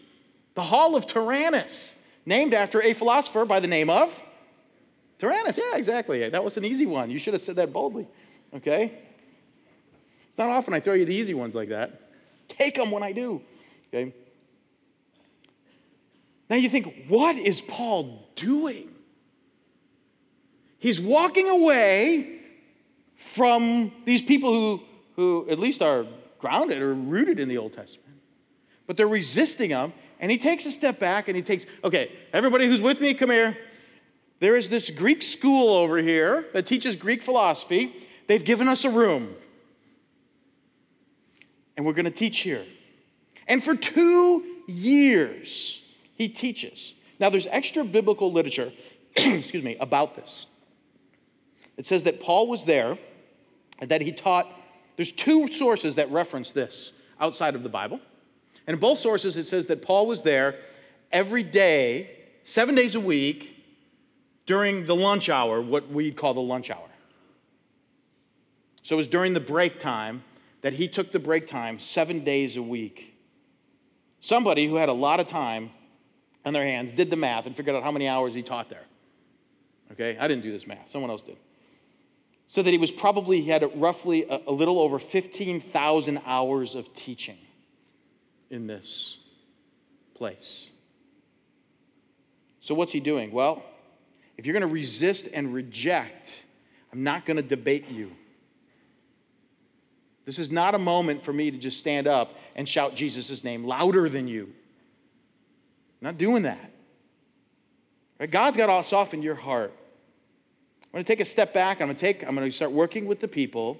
[0.56, 1.96] the Hall of Tyrannus,
[2.26, 4.22] named after a philosopher by the name of
[5.18, 5.58] Tyrannus.
[5.58, 6.28] Yeah, exactly.
[6.30, 7.12] That was an easy one.
[7.12, 8.08] You should have said that boldly.
[8.54, 9.00] Okay?
[10.40, 12.02] Not often I throw you the easy ones like that.
[12.48, 13.42] Take them when I do.
[13.90, 14.14] Okay?
[16.50, 18.90] Now you think, what is Paul doing?
[20.80, 22.40] He's walking away
[23.18, 24.82] from these people who,
[25.18, 26.06] who at least are
[26.40, 28.08] grounded or rooted in the Old Testament.
[28.88, 32.66] But they're resisting him, and he takes a step back and he takes, okay, everybody
[32.66, 33.58] who's with me, come here.
[34.40, 37.94] There is this Greek school over here that teaches Greek philosophy.
[38.28, 39.36] They've given us a room.
[41.80, 42.66] And we're going to teach here.
[43.48, 45.82] And for two years,
[46.14, 46.94] he teaches.
[47.22, 48.74] Now, there's extra biblical literature,
[49.16, 50.48] excuse me, about this.
[51.78, 52.98] It says that Paul was there
[53.80, 54.46] and that he taught.
[54.98, 58.02] There's two sources that reference this outside of the Bible.
[58.68, 60.58] And in both sources, it says that Paul was there
[61.14, 62.10] every day,
[62.44, 63.56] seven days a week,
[64.46, 66.90] during the lunch hour, what we'd call the lunch hour.
[68.84, 70.24] So it was during the break time
[70.62, 73.16] that he took the break time seven days a week.
[74.20, 75.72] Somebody who had a lot of time
[76.46, 78.84] on their hands did the math and figured out how many hours he taught there.
[79.92, 81.38] Okay, I didn't do this math, someone else did.
[82.48, 86.94] So that he was probably, he had roughly a, a little over 15,000 hours of
[86.94, 87.38] teaching
[88.50, 89.20] in this
[90.16, 90.70] place.
[92.62, 93.32] So, what's he doing?
[93.32, 93.64] Well,
[94.38, 96.44] if you're going to resist and reject,
[96.92, 98.12] I'm not going to debate you.
[100.30, 103.64] This is not a moment for me to just stand up and shout Jesus' name
[103.64, 104.44] louder than you.
[104.44, 106.72] I'm not doing that.
[108.20, 108.30] Right?
[108.30, 109.74] God's got to soften your heart.
[110.84, 111.82] I'm going to take a step back.
[111.82, 112.22] I'm going to take.
[112.28, 113.80] I'm going to start working with the people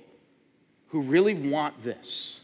[0.88, 2.40] who really want this,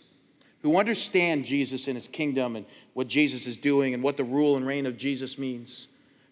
[0.61, 4.55] who understand Jesus and His kingdom and what Jesus is doing and what the rule
[4.55, 5.87] and reign of Jesus means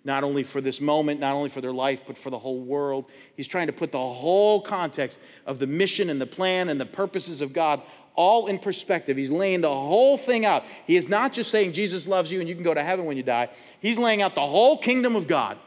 [0.06, 3.06] not only for this moment, not only for their life, but for the whole world.
[3.36, 6.86] He's trying to put the whole context of the mission and the plan and the
[6.86, 7.82] purposes of God
[8.16, 9.18] all in perspective.
[9.18, 10.64] He's laying the whole thing out.
[10.86, 13.18] He is not just saying Jesus loves you and you can go to heaven when
[13.18, 13.50] you die.
[13.80, 15.58] He's laying out the whole kingdom of God.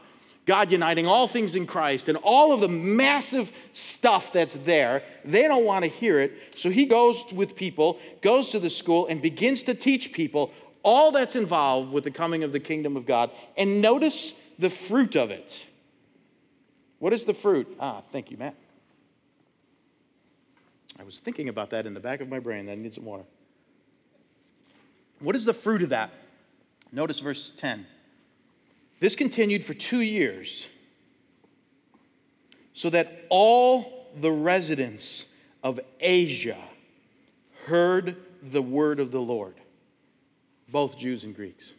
[0.45, 5.03] God uniting all things in Christ and all of the massive stuff that's there.
[5.25, 6.31] They don't want to hear it.
[6.55, 10.53] So he goes with people, goes to the school, and begins to teach people
[10.87, 13.29] all that's involved with the coming of the kingdom of God.
[13.57, 15.65] And notice the fruit of it.
[16.99, 17.67] What is the fruit?
[17.77, 18.55] Ah, thank you, Matt.
[20.97, 22.69] I was thinking about that in the back of my brain.
[22.69, 23.25] I need some water.
[25.19, 26.09] What is the fruit of that?
[26.93, 27.85] Notice verse 10.
[29.01, 30.69] This continued for two years,
[32.73, 35.25] so that all the residents
[35.63, 36.57] of Asia
[37.65, 39.55] heard the word of the Lord
[40.69, 41.73] both Jews and Greeks.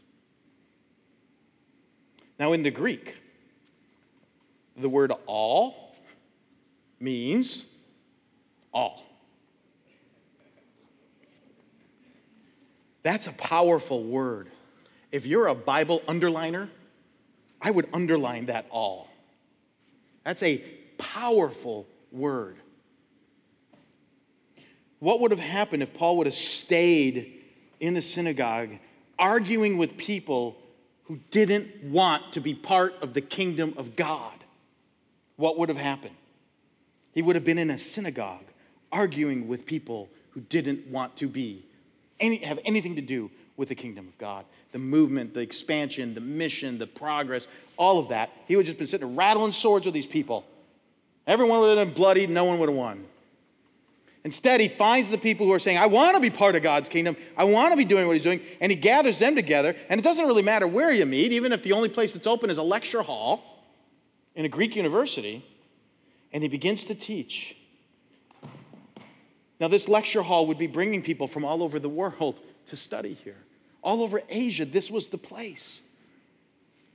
[2.39, 3.17] Now, in the Greek,
[4.77, 5.95] the word all
[7.01, 7.65] means
[8.73, 9.03] all.
[13.03, 14.51] That's a powerful word.
[15.11, 16.69] If you're a Bible underliner,
[17.61, 19.09] I would underline that all.
[20.25, 20.59] That's a
[20.99, 22.57] powerful word.
[24.99, 27.38] What would have happened if Paul would have stayed
[27.81, 28.71] in the synagogue
[29.19, 30.57] arguing with people
[31.05, 34.33] who didn't want to be part of the kingdom of God,
[35.37, 36.15] what would have happened?
[37.13, 38.45] He would have been in a synagogue
[38.93, 41.65] arguing with people who didn't want to be
[42.21, 44.45] any, have anything to do with the kingdom of God.
[44.73, 48.31] The movement, the expansion, the mission, the progress, all of that.
[48.47, 50.45] He would have just been sitting rattling swords with these people.
[51.27, 53.07] Everyone would have been bloodied, no one would have won.
[54.29, 56.91] Instead, he finds the people who are saying, I want to be part of God's
[56.91, 57.17] kingdom.
[57.35, 58.43] I want to be doing what he's doing.
[58.61, 59.75] And he gathers them together.
[59.89, 62.51] And it doesn't really matter where you meet, even if the only place that's open
[62.51, 63.65] is a lecture hall
[64.35, 65.43] in a Greek university.
[66.31, 67.57] And he begins to teach.
[69.61, 73.15] Now, this lecture hall would be bringing people from all over the world to study
[73.25, 73.39] here.
[73.83, 75.81] All over Asia, this was the place.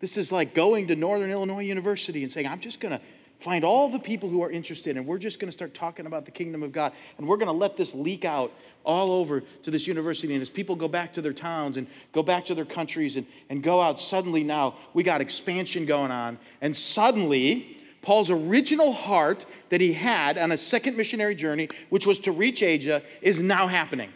[0.01, 3.01] This is like going to Northern Illinois University and saying, I'm just going to
[3.43, 6.23] find all the people who are interested, and we're just going to start talking about
[6.23, 6.93] the kingdom of God.
[7.17, 8.53] And we're going to let this leak out
[8.85, 10.33] all over to this university.
[10.33, 13.27] And as people go back to their towns and go back to their countries and,
[13.49, 16.39] and go out, suddenly now we got expansion going on.
[16.61, 22.19] And suddenly, Paul's original heart that he had on a second missionary journey, which was
[22.19, 24.11] to reach Asia, is now happening.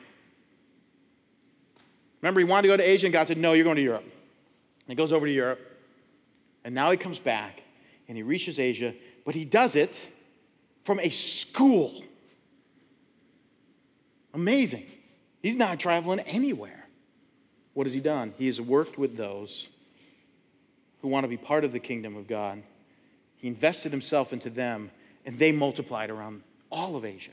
[2.22, 4.04] Remember, he wanted to go to Asia, and God said, No, you're going to Europe.
[4.04, 4.12] And
[4.88, 5.60] he goes over to Europe,
[6.64, 7.64] and now he comes back
[8.08, 8.94] and he reaches Asia,
[9.28, 10.08] but he does it
[10.86, 12.02] from a school.
[14.34, 14.86] Amazing.
[15.42, 16.88] He's not traveling anywhere.
[17.74, 18.34] What has he done?
[18.38, 19.68] He has worked with those
[21.02, 22.64] who want to be part of the kingdom of God.
[23.36, 24.92] He invested himself into them,
[25.26, 27.32] and they multiplied around all of Asia.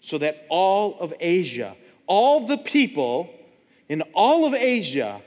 [0.00, 3.28] So that all of Asia, all the people
[3.90, 5.20] in all of Asia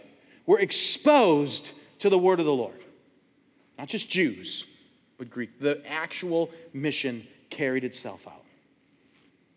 [0.47, 1.69] were exposed
[1.99, 2.81] to the word of the Lord.
[3.77, 4.65] Not just Jews,
[5.17, 5.59] but Greek.
[5.59, 8.43] The actual mission carried itself out.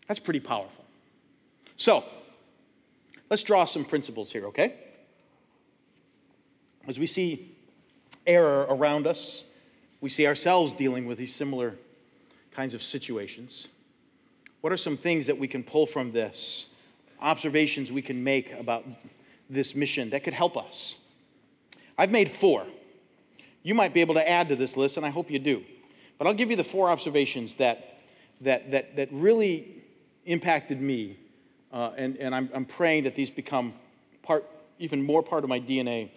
[0.07, 0.85] That's pretty powerful.
[1.77, 2.03] So,
[3.29, 4.75] let's draw some principles here, okay?
[6.87, 7.55] As we see
[8.25, 9.43] error around us,
[10.01, 11.75] we see ourselves dealing with these similar
[12.51, 13.67] kinds of situations.
[14.61, 16.67] What are some things that we can pull from this?
[17.21, 18.85] Observations we can make about
[19.49, 20.95] this mission that could help us?
[21.97, 22.65] I've made four.
[23.63, 25.63] You might be able to add to this list, and I hope you do.
[26.17, 27.99] But I'll give you the four observations that,
[28.41, 29.83] that, that, that really
[30.25, 31.17] impacted me,
[31.71, 33.73] uh, and, and I'm, I'm praying that these become
[34.21, 34.45] part,
[34.79, 36.11] even more part of my DNA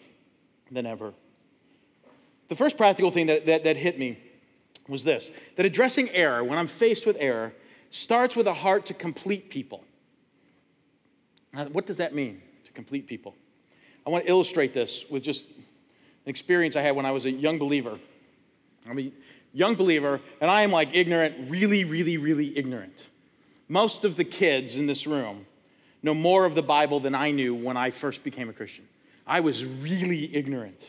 [0.71, 1.13] than ever.
[2.49, 4.19] The first practical thing that, that, that hit me
[4.89, 7.53] was this that addressing error, when I'm faced with error,
[7.91, 9.85] starts with a heart to complete people.
[11.53, 13.35] Now, what does that mean, to complete people?
[14.07, 15.45] I want to illustrate this with just
[16.25, 17.99] an experience I had when I was a young believer.
[18.89, 19.13] I'm a
[19.53, 23.07] young believer, and I am like ignorant, really, really, really ignorant.
[23.69, 25.47] Most of the kids in this room
[26.03, 28.87] know more of the Bible than I knew when I first became a Christian.
[29.27, 30.89] I was really ignorant.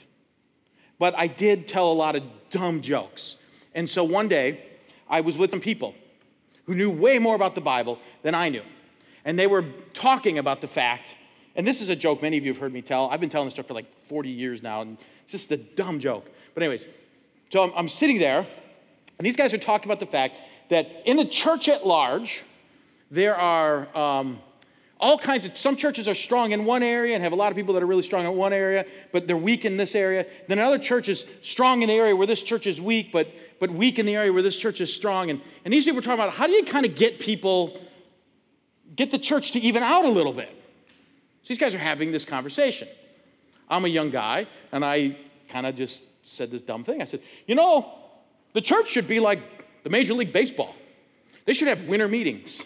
[1.00, 3.36] But I did tell a lot of dumb jokes.
[3.76, 4.66] And so one day,
[5.10, 5.94] I was with some people
[6.66, 8.64] who knew way more about the Bible than I knew.
[9.26, 11.16] And they were talking about the fact,
[11.56, 13.10] and this is a joke many of you have heard me tell.
[13.10, 16.00] I've been telling this joke for like 40 years now, and it's just a dumb
[16.00, 16.26] joke.
[16.54, 16.86] But, anyways,
[17.50, 18.46] so I'm, I'm sitting there,
[19.18, 20.36] and these guys are talking about the fact
[20.70, 22.44] that in the church at large,
[23.12, 24.40] there are um,
[25.00, 27.58] all kinds of, some churches are strong in one area and have a lot of
[27.58, 30.26] people that are really strong in one area, but they're weak in this area.
[30.48, 33.28] Then another church is strong in the area where this church is weak, but,
[33.60, 35.30] but weak in the area where this church is strong.
[35.30, 37.80] And, and these people are talking about how do you kind of get people,
[38.96, 40.50] get the church to even out a little bit?
[41.44, 42.88] So these guys are having this conversation.
[43.74, 45.18] I'm a young guy, and I
[45.50, 47.02] kind of just said this dumb thing.
[47.02, 47.94] I said, You know,
[48.54, 50.76] the church should be like the Major League Baseball.
[51.46, 52.62] They should have winter meetings,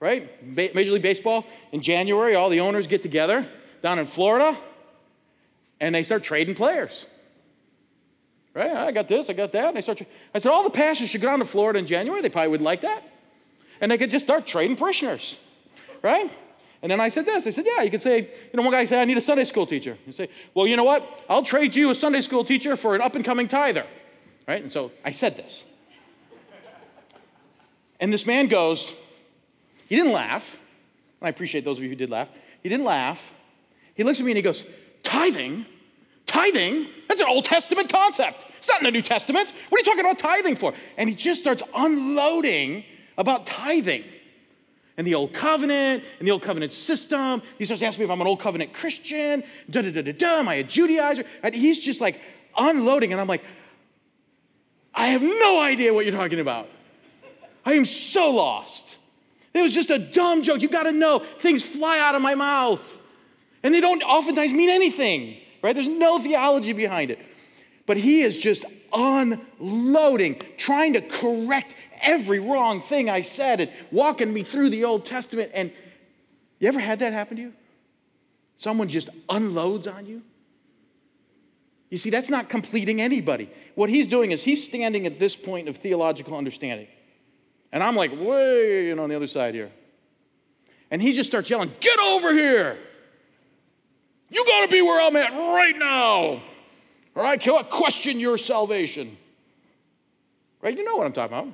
[0.00, 0.54] right?
[0.54, 3.46] Ba- Major League Baseball, in January, all the owners get together
[3.82, 4.56] down in Florida
[5.80, 7.06] and they start trading players.
[8.54, 8.72] Right?
[8.72, 9.68] I got this, I got that.
[9.68, 9.98] And they start.
[9.98, 12.22] Tra- I said, all the pastors should go down to Florida in January.
[12.22, 13.04] They probably would like that.
[13.80, 15.36] And they could just start trading parishioners,
[16.02, 16.30] right?
[16.80, 17.46] And then I said this.
[17.46, 19.44] I said, yeah, you could say, you know, one guy said, I need a Sunday
[19.44, 19.98] school teacher.
[20.06, 21.24] You say, well, you know what?
[21.28, 23.84] I'll trade you a Sunday school teacher for an up and coming tither.
[24.46, 24.62] Right?
[24.62, 25.64] And so I said this.
[28.00, 28.92] And this man goes,
[29.88, 30.56] he didn't laugh.
[31.20, 32.28] And I appreciate those of you who did laugh.
[32.62, 33.32] He didn't laugh.
[33.94, 34.64] He looks at me and he goes,
[35.02, 35.66] tithing?
[36.26, 36.86] Tithing?
[37.08, 38.46] That's an Old Testament concept.
[38.58, 39.52] It's not in the New Testament.
[39.68, 40.74] What are you talking about tithing for?
[40.96, 42.84] And he just starts unloading
[43.16, 44.04] about tithing
[44.98, 47.40] and the old covenant and the old covenant system.
[47.56, 50.40] He starts asking me if I'm an old covenant Christian, da da da da da,
[50.40, 51.24] am I a Judaizer?
[51.42, 52.20] And he's just like
[52.56, 53.44] unloading, and I'm like,
[54.92, 56.68] I have no idea what you're talking about.
[57.64, 58.96] I am so lost.
[59.54, 60.60] It was just a dumb joke.
[60.60, 62.98] You gotta know, things fly out of my mouth,
[63.62, 65.74] and they don't oftentimes mean anything, right?
[65.74, 67.20] There's no theology behind it.
[67.86, 74.32] But he is just unloading, trying to correct every wrong thing I said and walking
[74.32, 75.50] me through the Old Testament.
[75.54, 75.72] And
[76.58, 77.52] you ever had that happen to you?
[78.56, 80.22] Someone just unloads on you?
[81.90, 83.50] You see, that's not completing anybody.
[83.74, 86.88] What he's doing is he's standing at this point of theological understanding.
[87.72, 89.70] And I'm like, way on the other side here.
[90.90, 92.78] And he just starts yelling, Get over here!
[94.30, 96.42] You gotta be where I'm at right now!
[97.14, 99.16] Or I cannot question your salvation.
[100.60, 100.76] Right?
[100.76, 101.52] You know what I'm talking about.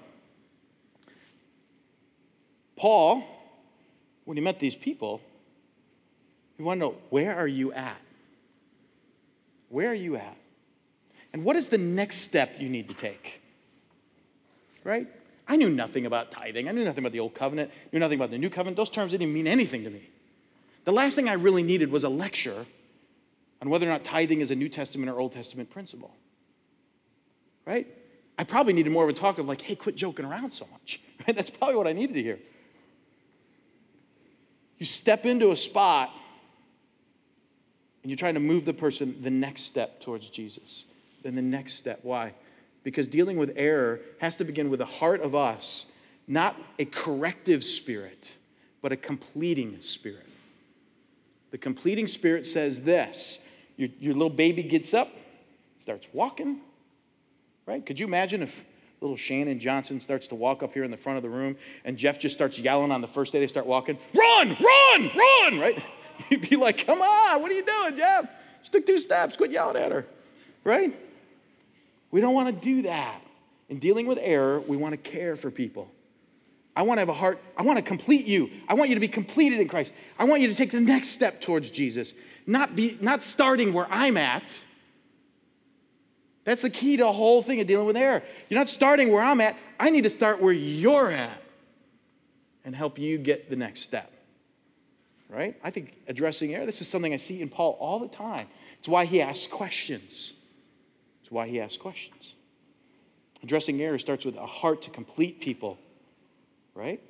[2.77, 3.25] Paul,
[4.25, 5.20] when he met these people,
[6.57, 8.01] he wanted to know where are you at?
[9.68, 10.37] Where are you at?
[11.33, 13.41] And what is the next step you need to take?
[14.85, 15.09] right?
[15.49, 16.68] I knew nothing about tithing.
[16.68, 18.77] I knew nothing about the old covenant, I knew nothing about the new covenant.
[18.77, 20.11] Those terms didn't even mean anything to me.
[20.85, 22.66] The last thing I really needed was a lecture
[23.61, 26.14] on whether or not tithing is a New Testament or Old Testament principle.
[27.64, 27.87] Right?
[28.39, 31.01] I probably needed more of a talk of like, hey, quit joking around so much.
[31.27, 31.35] Right?
[31.35, 32.39] That's probably what I needed to hear.
[34.79, 36.11] You step into a spot
[38.03, 40.85] and you're trying to move the person the next step towards Jesus.
[41.22, 42.01] Then the next step.
[42.03, 42.35] Why?
[42.83, 45.87] Because dealing with error has to begin with the heart of us,
[46.29, 48.35] not a corrective spirit,
[48.83, 50.29] but a completing spirit.
[51.51, 53.39] The completing spirit says this
[53.77, 55.09] your, your little baby gets up,
[55.81, 56.61] starts walking,
[57.64, 57.85] right?
[57.85, 58.64] Could you imagine if
[59.05, 61.99] little Shannon Johnson starts to walk up here in the front of the room and
[61.99, 65.83] Jeff just starts yelling on the first day they start walking, run, run, run, right?
[66.31, 68.27] You'd be like, come on, what are you doing, Jeff?
[68.61, 70.07] Just took two steps, quit yelling at her,
[70.65, 70.99] right?
[72.11, 73.21] We don't want to do that.
[73.69, 75.91] In dealing with error, we want to care for people.
[76.75, 78.51] I want to have a heart, I want to complete you.
[78.69, 79.93] I want you to be completed in Christ.
[80.19, 82.15] I want you to take the next step towards Jesus,
[82.47, 84.59] not, be, not starting where I'm at.
[86.45, 88.23] That's the key to the whole thing of dealing with error.
[88.49, 89.57] You're not starting where I'm at.
[89.81, 91.43] I need to start where you're at
[92.65, 94.11] and help you get the next step.
[95.31, 95.59] Right?
[95.65, 98.47] I think addressing error, this is something I see in Paul all the time.
[98.79, 100.35] It's why he asks questions.
[101.23, 102.35] It's why he asks questions.
[103.43, 105.79] Addressing error starts with a heart to complete people
[106.75, 107.01] right?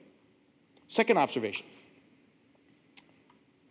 [0.89, 1.66] Second observation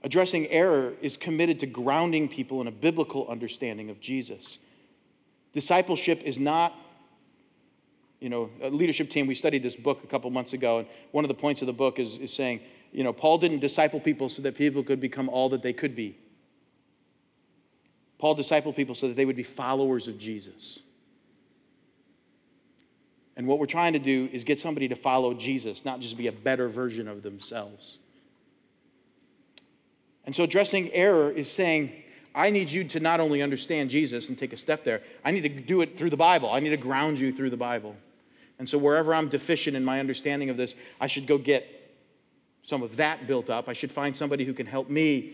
[0.03, 4.59] addressing error is committed to grounding people in a biblical understanding of Jesus.
[5.53, 6.73] Discipleship is not,
[8.19, 11.23] you know, a leadership team, we studied this book a couple months ago, and one
[11.23, 12.59] of the points of the book is, is saying,
[12.91, 15.95] you know, Paul didn't disciple people so that people could become all that they could
[15.95, 16.17] be.
[18.19, 20.79] Paul discipled people so that they would be followers of Jesus.
[23.35, 26.27] And what we're trying to do is get somebody to follow Jesus, not just be
[26.27, 27.97] a better version of themselves.
[30.25, 32.02] And so addressing error is saying,
[32.35, 35.41] I need you to not only understand Jesus and take a step there, I need
[35.41, 36.49] to do it through the Bible.
[36.51, 37.95] I need to ground you through the Bible.
[38.59, 41.67] And so wherever I'm deficient in my understanding of this, I should go get
[42.63, 43.67] some of that built up.
[43.67, 45.33] I should find somebody who can help me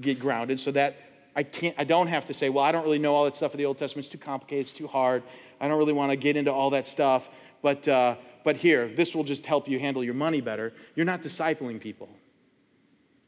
[0.00, 0.96] get grounded so that
[1.36, 3.52] I can't I don't have to say, well, I don't really know all that stuff
[3.52, 4.06] of the Old Testament.
[4.06, 5.22] It's too complicated, it's too hard.
[5.60, 7.28] I don't really want to get into all that stuff,
[7.62, 10.72] but, uh, but here, this will just help you handle your money better.
[10.94, 12.08] You're not discipling people,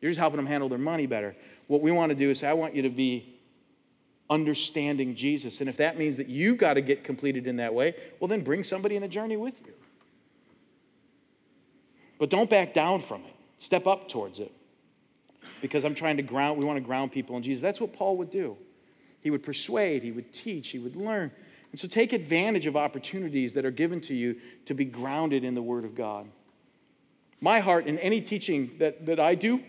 [0.00, 1.36] you're just helping them handle their money better.
[1.66, 3.36] What we want to do is I want you to be
[4.28, 5.60] understanding Jesus.
[5.60, 8.42] And if that means that you've got to get completed in that way, well, then
[8.42, 9.72] bring somebody in the journey with you.
[12.18, 14.52] But don't back down from it, step up towards it.
[15.60, 17.62] Because I'm trying to ground, we want to ground people in Jesus.
[17.62, 18.56] That's what Paul would do.
[19.20, 21.30] He would persuade, he would teach, he would learn.
[21.72, 24.36] And so take advantage of opportunities that are given to you
[24.66, 26.26] to be grounded in the Word of God.
[27.40, 29.62] My heart in any teaching that, that I do,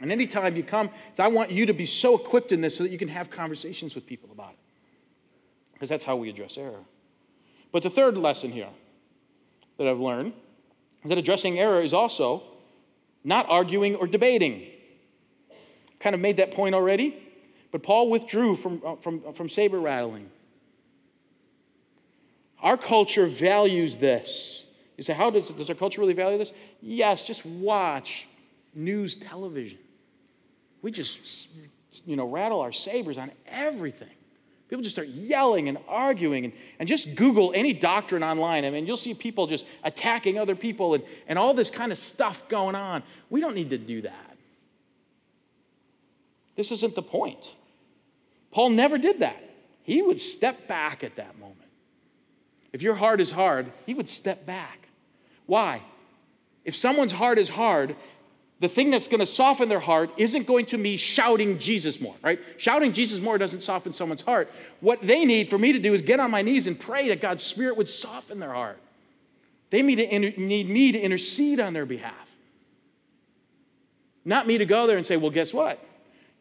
[0.00, 2.92] and anytime you come, I want you to be so equipped in this so that
[2.92, 4.58] you can have conversations with people about it.
[5.72, 6.84] Because that's how we address error.
[7.72, 8.68] But the third lesson here
[9.78, 10.32] that I've learned
[11.04, 12.42] is that addressing error is also
[13.24, 14.66] not arguing or debating.
[16.00, 17.16] Kind of made that point already,
[17.72, 20.30] but Paul withdrew from, uh, from, from saber rattling.
[22.60, 24.64] Our culture values this.
[24.96, 26.52] You say, how does, does our culture really value this?
[26.80, 28.26] Yes, just watch
[28.74, 29.78] news television.
[30.82, 31.48] We just,
[32.04, 34.08] you know, rattle our sabers on everything.
[34.68, 38.64] People just start yelling and arguing and, and just Google any doctrine online.
[38.64, 41.98] I mean, you'll see people just attacking other people and, and all this kind of
[41.98, 43.04] stuff going on.
[43.30, 44.36] We don't need to do that.
[46.56, 47.54] This isn't the point.
[48.50, 49.36] Paul never did that.
[49.82, 51.60] He would step back at that moment.
[52.72, 54.88] If your heart is hard, he would step back.
[55.46, 55.82] Why?
[56.64, 57.94] If someone's heart is hard,
[58.58, 62.14] the thing that's going to soften their heart isn't going to be shouting Jesus more,
[62.22, 62.40] right?
[62.56, 64.50] Shouting Jesus more doesn't soften someone's heart.
[64.80, 67.20] What they need for me to do is get on my knees and pray that
[67.20, 68.78] God's Spirit would soften their heart.
[69.70, 72.14] They need, inter- need me to intercede on their behalf.
[74.24, 75.78] Not me to go there and say, well, guess what?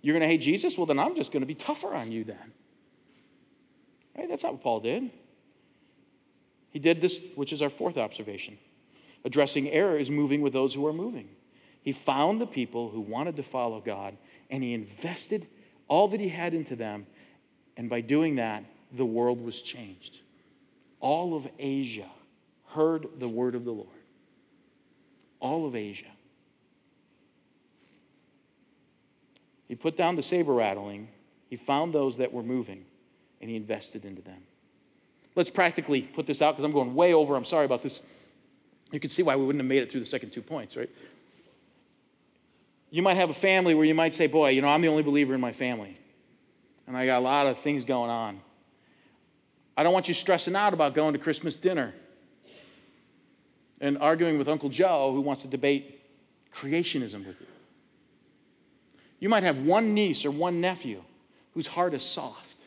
[0.02, 0.78] You're going to hate Jesus?
[0.78, 2.54] Well, then I'm just going to be tougher on you then.
[4.18, 4.30] Right?
[4.30, 5.12] That's not what Paul did.
[6.70, 8.58] He did this, which is our fourth observation.
[9.26, 11.28] Addressing error is moving with those who are moving.
[11.86, 14.18] He found the people who wanted to follow God,
[14.50, 15.48] and he invested
[15.88, 17.06] all that he had into them.
[17.78, 20.18] And by doing that, the world was changed.
[21.00, 22.10] All of Asia
[22.70, 23.88] heard the word of the Lord.
[25.40, 26.08] All of Asia.
[29.68, 31.08] He put down the saber rattling,
[31.52, 32.84] he found those that were moving,
[33.42, 34.42] and he invested into them.
[35.36, 37.36] Let's practically put this out because I'm going way over.
[37.36, 38.00] I'm sorry about this.
[38.92, 40.90] You can see why we wouldn't have made it through the second two points, right?
[42.96, 45.04] You might have a family where you might say, Boy, you know, I'm the only
[45.04, 45.98] believer in my family,
[46.88, 48.40] and I got a lot of things going on.
[49.76, 51.94] I don't want you stressing out about going to Christmas dinner
[53.82, 56.00] and arguing with Uncle Joe who wants to debate
[56.54, 57.48] creationism with you.
[59.20, 61.04] You might have one niece or one nephew
[61.54, 62.62] whose heart is soft.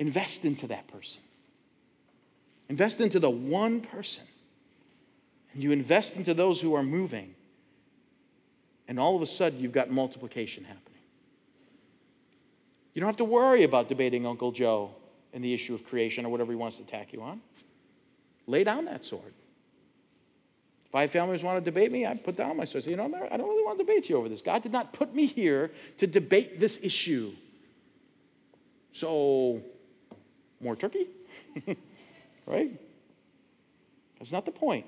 [0.00, 1.22] Invest into that person.
[2.68, 4.24] Invest into the one person.
[5.52, 7.35] And you invest into those who are moving.
[8.88, 10.82] And all of a sudden, you've got multiplication happening.
[12.94, 14.90] You don't have to worry about debating Uncle Joe
[15.34, 17.40] and the issue of creation or whatever he wants to attack you on.
[18.46, 19.34] Lay down that sword.
[20.86, 22.84] If I families want to debate me, I put down my sword.
[22.84, 24.40] Say, you know, I don't really want to debate you over this.
[24.40, 27.32] God did not put me here to debate this issue.
[28.92, 29.60] So,
[30.60, 31.08] more turkey?
[32.46, 32.70] right?
[34.18, 34.86] That's not the point.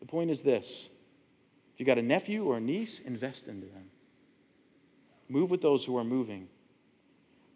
[0.00, 0.90] The point is this
[1.74, 3.90] if you got a nephew or a niece, invest into them.
[5.28, 6.48] Move with those who are moving.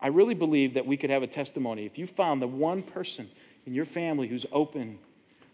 [0.01, 1.87] I really believe that we could have a testimony.
[1.87, 3.31] If you found the one person
[3.67, 4.99] in your family who's open,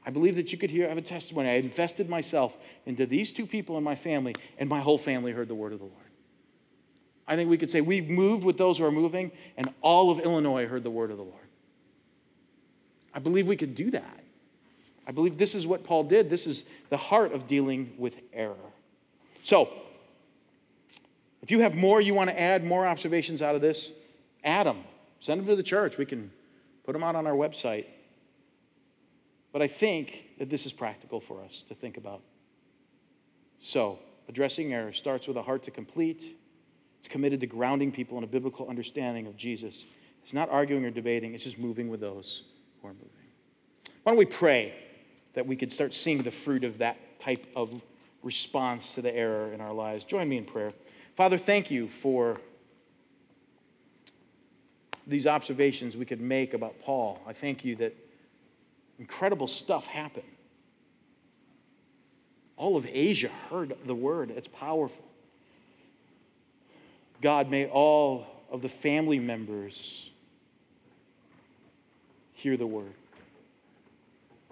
[0.07, 1.49] I believe that you could hear, have a testimony.
[1.49, 2.57] I invested myself
[2.87, 5.79] into these two people in my family, and my whole family heard the word of
[5.79, 5.99] the Lord.
[7.27, 10.21] I think we could say we've moved with those who are moving, and all of
[10.21, 11.37] Illinois heard the word of the Lord.
[13.15, 14.24] I believe we could do that.
[15.07, 16.31] I believe this is what Paul did.
[16.31, 18.55] This is the heart of dealing with error.
[19.43, 19.69] So,
[21.43, 23.93] if you have more you want to add, more observations out of this,
[24.45, 24.85] add them.
[25.21, 25.99] Send them to the church.
[25.99, 26.31] We can
[26.85, 27.87] put them out on our website.
[29.53, 32.23] But I think that this is practical for us to think about.
[33.61, 33.99] So,
[34.29, 36.37] addressing error starts with a heart to complete.
[36.99, 39.85] It's committed to grounding people in a biblical understanding of Jesus.
[40.23, 42.45] It's not arguing or debating, it's just moving with those
[42.81, 43.11] who are moving.
[44.03, 44.75] Why don't we pray
[45.35, 47.83] that we could start seeing the fruit of that type of
[48.23, 50.05] response to the error in our lives?
[50.05, 50.71] Join me in prayer.
[51.17, 52.41] Father, thank you for
[55.07, 57.21] these observations we could make about Paul.
[57.27, 57.95] I thank you that
[58.99, 60.25] incredible stuff happened.
[62.57, 65.05] All of Asia heard the word, it's powerful.
[67.21, 70.11] God, may all of the family members
[72.33, 72.93] hear the word.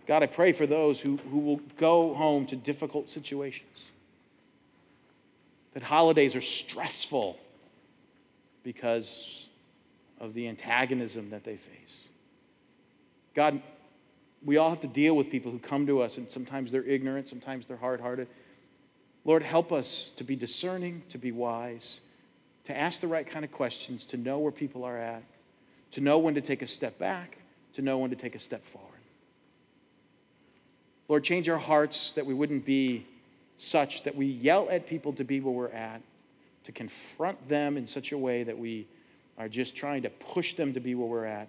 [0.07, 3.87] God, I pray for those who, who will go home to difficult situations.
[5.75, 7.39] That holidays are stressful
[8.63, 9.47] because
[10.21, 12.05] of the antagonism that they face.
[13.35, 13.63] God,
[14.45, 17.29] we all have to deal with people who come to us, and sometimes they're ignorant,
[17.29, 18.29] sometimes they're hard hearted.
[19.25, 22.01] Lord, help us to be discerning, to be wise,
[22.65, 25.23] to ask the right kind of questions, to know where people are at,
[25.93, 27.39] to know when to take a step back,
[27.75, 28.92] to know when to take a step forward.
[31.09, 33.07] Lord, change our hearts that we wouldn't be
[33.57, 36.01] such that we yell at people to be where we're at,
[36.65, 38.87] to confront them in such a way that we
[39.39, 41.49] are just trying to push them to be where we're at.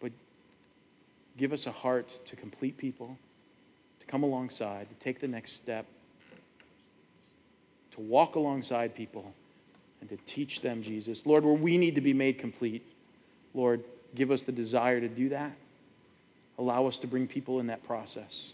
[0.00, 0.12] But
[1.36, 3.16] give us a heart to complete people,
[4.00, 5.86] to come alongside, to take the next step,
[7.92, 9.32] to walk alongside people,
[10.00, 11.24] and to teach them Jesus.
[11.26, 12.84] Lord, where we need to be made complete,
[13.54, 13.82] Lord,
[14.14, 15.52] give us the desire to do that.
[16.58, 18.52] Allow us to bring people in that process.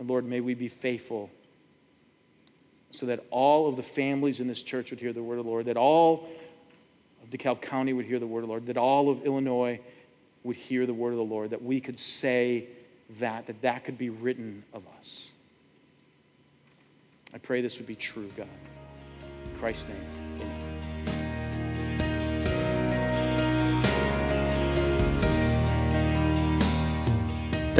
[0.00, 1.30] And Lord, may we be faithful
[2.90, 5.50] so that all of the families in this church would hear the word of the
[5.50, 6.26] Lord, that all
[7.22, 9.78] of DeKalb County would hear the word of the Lord, that all of Illinois
[10.42, 12.66] would hear the word of the Lord, that we could say
[13.20, 15.28] that, that that could be written of us.
[17.34, 18.48] I pray this would be true, God.
[19.52, 20.69] In Christ's name, amen.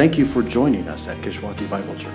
[0.01, 2.11] Thank you for joining us at Kishwaukee Bible Church.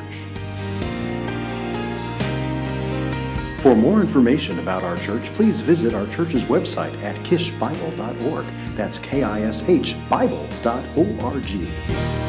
[3.60, 8.46] For more information about our church, please visit our church's website at kishbible.org.
[8.74, 12.25] That's K I S H Bible.org.